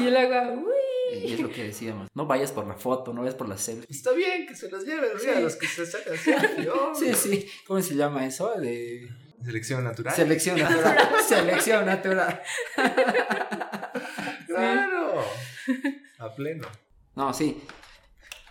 [0.10, 1.18] le hago, uy.
[1.18, 2.08] Y es lo que decíamos.
[2.14, 3.86] No vayas por la foto, no vayas por la selfie.
[3.90, 5.28] Está bien que se los lleven, Sí.
[5.28, 6.68] a los que se sacan selfie.
[6.94, 7.50] Sí, sí.
[7.66, 8.54] ¿Cómo se llama eso?
[8.58, 9.08] De
[9.44, 10.14] Selección natural.
[10.14, 11.08] selección natural.
[11.26, 12.42] selección natural.
[14.46, 15.24] Claro.
[16.18, 16.66] A pleno.
[17.16, 17.62] No, sí.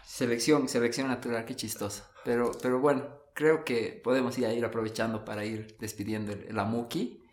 [0.05, 2.03] Selección, selección natural, qué chistoso.
[2.25, 3.07] Pero, pero bueno,
[3.39, 7.23] creo que podemos ya ir aprovechando para ir despidiendo el, el Amuki.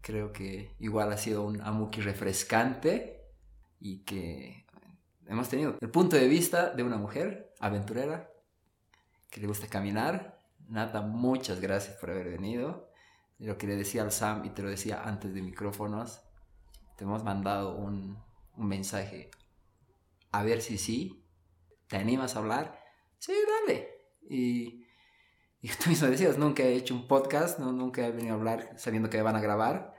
[0.00, 3.24] Creo que igual ha sido un Amuki refrescante
[3.78, 4.66] y que
[5.28, 8.32] hemos tenido el punto de vista de una mujer aventurera
[9.30, 10.40] que le gusta caminar.
[10.68, 12.90] Nata, muchas gracias por haber venido.
[13.38, 16.20] Lo que le decía al Sam y te lo decía antes de micrófonos,
[16.96, 18.18] te hemos mandado un,
[18.56, 19.30] un mensaje
[20.32, 21.22] a ver si sí,
[21.86, 22.82] ¿te animas a hablar?
[23.20, 23.34] Sí,
[23.66, 23.88] dale.
[24.28, 24.85] Y,
[25.66, 28.70] y tú mismo decías, nunca he hecho un podcast, no, nunca he venido a hablar
[28.76, 29.94] sabiendo que van a grabar.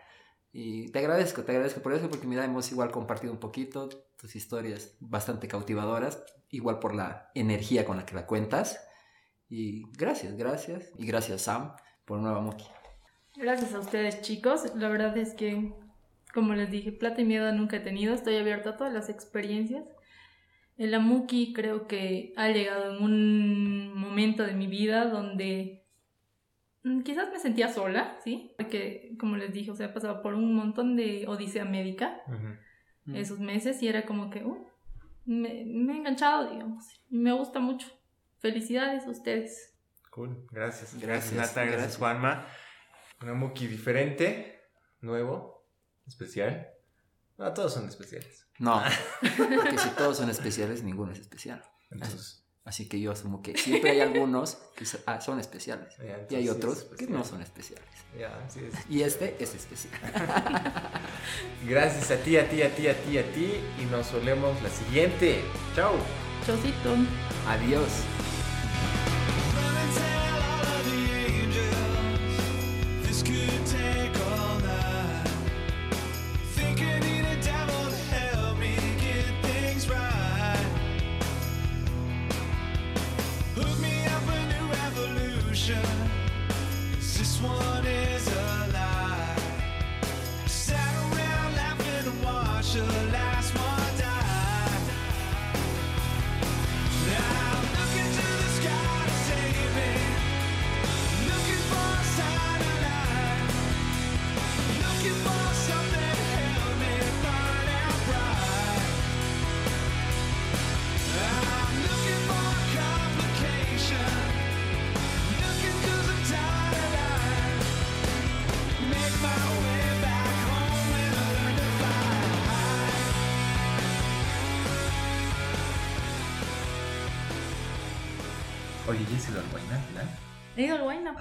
[0.53, 4.37] Y te agradezco, te agradezco por eso, porque mira, hemos igual compartido un poquito tus
[4.37, 8.79] historias bastante cautivadoras, igual por la energía con la que la cuentas.
[9.49, 10.89] Y gracias, gracias.
[10.97, 12.65] Y gracias, Sam, por Nueva Muki.
[13.35, 14.73] Gracias a ustedes, chicos.
[14.75, 15.73] La verdad es que,
[16.33, 18.13] como les dije, plata y miedo nunca he tenido.
[18.13, 19.83] Estoy abierta a todas las experiencias.
[20.77, 25.85] El Amuki creo que ha llegado en un momento de mi vida donde
[26.83, 28.53] mm, quizás me sentía sola, ¿sí?
[28.57, 33.17] Porque, como les dije, o sea, he pasado por un montón de odisea médica Ujú.
[33.17, 34.67] esos meses y era como que uh,
[35.25, 36.85] me, me he enganchado, digamos.
[37.09, 37.87] Y me gusta mucho.
[38.39, 39.75] Felicidades a ustedes.
[40.11, 40.99] Cool, gracias.
[40.99, 41.97] Gracias, Nata, gracias, gracias.
[41.97, 42.47] Juanma.
[43.21, 44.61] Una Muki diferente,
[45.01, 45.65] nuevo,
[46.05, 46.76] especial.
[47.37, 48.45] No, todos son especiales.
[48.59, 48.81] No,
[49.37, 51.63] porque si todos son especiales, ninguno es especial.
[51.91, 55.95] Entonces, Así que yo asumo que siempre hay algunos que ah, son especiales.
[56.29, 57.87] Y hay otros es que no son especiales.
[58.19, 58.73] Ya, sí es.
[58.89, 59.93] Y este es especial.
[61.65, 63.53] Gracias a ti, a ti, a ti, a ti, a ti.
[63.81, 65.45] Y nos solemos la siguiente.
[65.77, 65.93] Chao.
[66.45, 66.93] Chocito.
[67.47, 67.89] Adiós.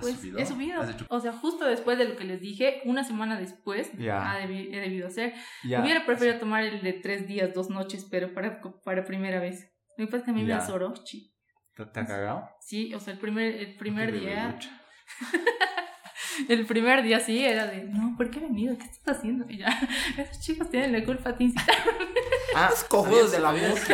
[0.01, 0.15] Pues.
[0.17, 0.39] subido?
[0.39, 0.81] He subido.
[0.83, 4.33] ¿Has hecho- O sea, justo después de lo que les dije, una semana después, Ya.
[4.33, 5.35] ha debi- he debido hacer.
[5.65, 5.81] Ya.
[5.83, 9.71] Hubiera preferido tomar el de tres días, dos noches, pero para, para primera vez.
[9.97, 10.59] Lo que pasa es que a mí me Ya.
[10.59, 10.93] azoró.
[11.05, 11.33] chi.
[11.75, 12.49] ¿Te, te ha cagado?
[12.61, 14.59] Sí, o sea, el primer, el primer día.
[16.49, 18.77] El primer día sí era de, no, ¿por qué he venido?
[18.77, 19.47] ¿Qué estás haciendo?
[19.49, 19.69] Y ya,
[20.19, 21.95] esos chicos tienen la culpa, te incitaron.
[22.55, 23.93] Ah, cojudos de la Muki.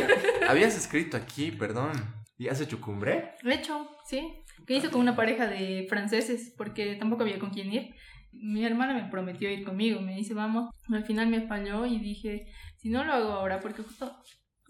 [0.49, 1.91] Habías escrito aquí, perdón.
[2.39, 3.35] ¿Y has hecho cumbre?
[3.43, 4.45] De hecho, sí.
[4.67, 7.95] Que hice con una pareja de franceses porque tampoco había con quién ir.
[8.33, 10.71] Mi hermana me prometió ir conmigo, me dice vamos.
[10.93, 12.47] Al final me falló y dije,
[12.77, 14.17] si no lo hago ahora, porque justo,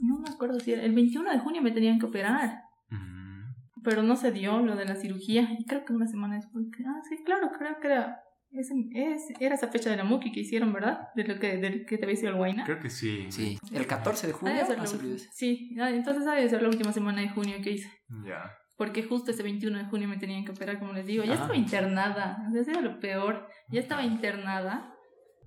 [0.01, 2.59] no me acuerdo si era, el 21 de junio me tenían que operar,
[2.91, 3.53] Mm.
[3.85, 5.49] pero no se dio lo de la cirugía.
[5.59, 8.19] Y creo que una semana después, que- ah, sí, claro, creo que era,
[8.51, 11.09] ese- es- era esa fecha de la Muki que hicieron, ¿verdad?
[11.15, 12.65] De lo que, del que te había sido el Guayna.
[12.65, 13.27] Creo que sí.
[13.31, 14.87] Sí, el 14 de junio de ha la.
[15.33, 17.91] Sí, ah, entonces ha de ser la última semana de junio que hice.
[18.27, 18.51] Ya.
[18.77, 21.25] Porque justo ese 21 de junio me tenían que operar, como les digo.
[21.25, 21.35] Ya Ah.
[21.35, 22.39] estaba internada.
[22.53, 23.49] Ya era lo peor.
[23.69, 24.89] Ya estaba internada.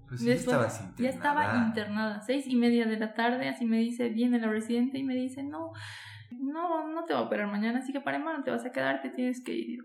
[0.07, 1.03] Pues sí, Después, estabas internada.
[1.03, 2.21] ya estaba internada.
[2.21, 5.41] Seis y media de la tarde, así me dice, viene la residente y me dice,
[5.43, 5.71] no,
[6.31, 9.01] no, no te va a operar mañana, así que para mañana te vas a quedar,
[9.01, 9.79] te tienes que ir.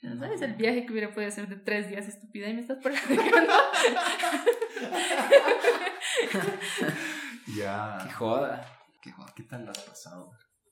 [0.00, 2.48] ¿Sabes el viaje que hubiera podido hacer de tres días, estúpida?
[2.48, 3.52] Y me estás platicando.
[7.56, 7.98] Ya.
[8.04, 8.64] Qué joda.
[9.02, 9.32] Qué joda.
[9.34, 10.30] ¿Qué tal lo has pasado?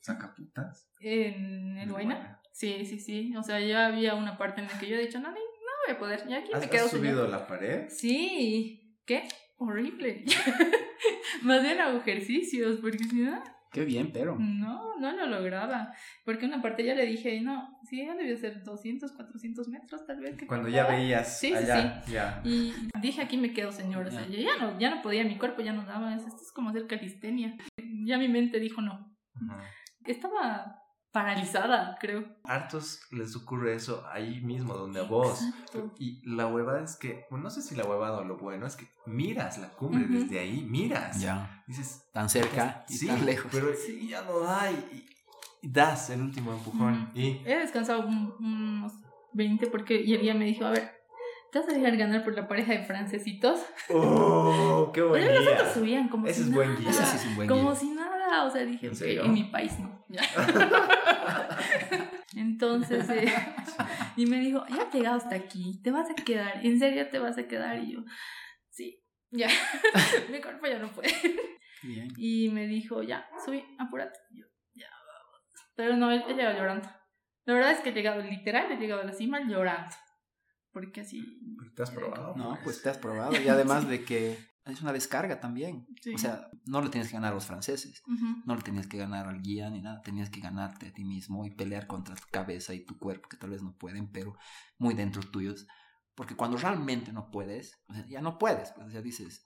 [0.08, 0.90] ¿Saca putas?
[1.00, 2.40] en el Huayna.
[2.52, 3.36] Sí, sí, sí.
[3.36, 5.94] O sea, ya había una parte en la que yo he dicho, no, no voy
[5.94, 6.26] a poder.
[6.28, 7.06] Ya aquí ¿Has, me quedo has señor".
[7.06, 7.86] subido la pared?
[7.88, 9.28] Sí, qué
[9.58, 10.24] horrible.
[11.42, 14.34] Más bien hago ejercicios, porque si no, Qué bien, pero.
[14.38, 15.92] No, no lo lograba.
[16.24, 20.20] Porque una parte ya le dije, no, sí, ya debió ser 200, 400 metros tal
[20.20, 20.36] vez.
[20.38, 22.40] que Cuando ya veías Sí, sí, allá, ya.
[22.44, 24.06] Y dije, aquí me quedo, señor.
[24.06, 24.38] O sea, Ya.
[24.40, 26.14] ya no, ya no podía, mi cuerpo ya no daba.
[26.16, 27.58] Esto es como hacer calistenia.
[28.06, 29.14] Ya mi mente dijo no.
[30.04, 30.82] Estaba
[31.12, 32.24] paralizada, creo.
[32.44, 35.42] Hartos les ocurre eso ahí mismo, donde a vos.
[35.42, 35.90] Exacto.
[35.98, 38.76] Y la huevada es que, bueno, no sé si la huevada o lo bueno, es
[38.76, 40.14] que miras la cumbre Ujú.
[40.24, 41.20] desde ahí, miras.
[41.20, 41.64] Ya.
[41.66, 43.50] Dices, Tan cerca y sí, tan lejos.
[43.52, 45.06] pero sí, ya no da y,
[45.62, 47.08] y das el último empujón.
[47.10, 47.18] Ujú.
[47.18, 48.92] Y He descansado un- unos
[49.32, 50.92] 20 porque y el día me dijo, a ver,
[51.50, 53.60] ¿te vas a dejar ganar por la pareja de francesitos?
[53.90, 54.90] ¡Oh!
[54.92, 55.74] ¡Qué buen Pero los otros día!
[55.74, 56.80] subían como Ese si es buen nada.
[56.80, 56.90] guía.
[56.90, 57.80] Ese sí es un buen como guía.
[57.80, 57.90] si
[58.28, 58.44] nada.
[58.44, 59.24] O sea, dije, ¿En "Ok, serio?
[59.24, 59.98] en mi país no.
[62.36, 63.32] Entonces, eh,
[64.16, 67.18] y me dijo, ya has llegado hasta aquí, te vas a quedar, en serio te
[67.18, 67.78] vas a quedar.
[67.82, 68.00] Y yo,
[68.70, 69.48] sí, ya,
[70.30, 71.10] mi cuerpo ya no puede.
[71.82, 72.08] Bien.
[72.16, 74.18] Y me dijo, ya, subí, apúrate.
[74.30, 75.42] Y yo, ya, vamos.
[75.74, 76.88] Pero no, él, él llegó llorando.
[77.44, 79.94] La verdad es que he llegado, literal, he llegado a la cima llorando.
[80.70, 81.24] Porque así.
[81.74, 82.34] ¿Te has probado?
[82.36, 83.32] No, pues te has probado.
[83.40, 84.38] Y además de que
[84.72, 85.86] es una descarga también.
[86.02, 86.14] Sí.
[86.14, 88.02] O sea, no le tienes que ganar a los franceses.
[88.06, 88.42] Ujú.
[88.44, 90.00] No le tenías que ganar al guía ni nada.
[90.02, 93.36] Tenías que ganarte a ti mismo y pelear contra tu cabeza y tu cuerpo, que
[93.36, 94.36] tal vez no pueden, pero
[94.78, 95.66] muy dentro tuyos.
[96.14, 98.72] Porque cuando realmente no puedes, o sea, ya no puedes.
[98.72, 99.44] Pues, sea, dices,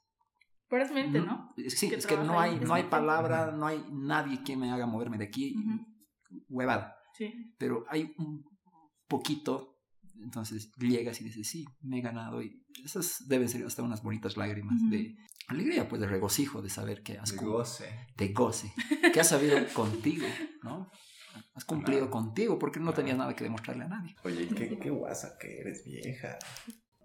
[0.68, 1.52] Pero es mente, ¿no?
[1.58, 4.70] Es- Sí, Que es que no hay, no hay palabra, no hay nadie que me
[4.72, 5.54] haga moverme de aquí.
[5.58, 5.86] Ujú.
[6.48, 6.96] Huevada.
[7.12, 7.54] Sí.
[7.58, 8.42] Pero hay un
[9.06, 9.71] poquito,
[10.22, 12.42] entonces llegas y dices, sí, me he ganado.
[12.42, 15.14] Y esas deben ser hasta unas bonitas lágrimas de
[15.48, 18.06] alegría, pues de regocijo, de saber que has De goce.
[18.16, 18.72] de goce,
[19.12, 20.26] que has sabido contigo,
[20.62, 20.90] ¿no?
[21.54, 22.10] Has cumplido Claro.
[22.10, 24.14] contigo porque no tenías nada que demostrarle a nadie.
[24.24, 26.38] Oye, qué, qué guasa que eres, vieja.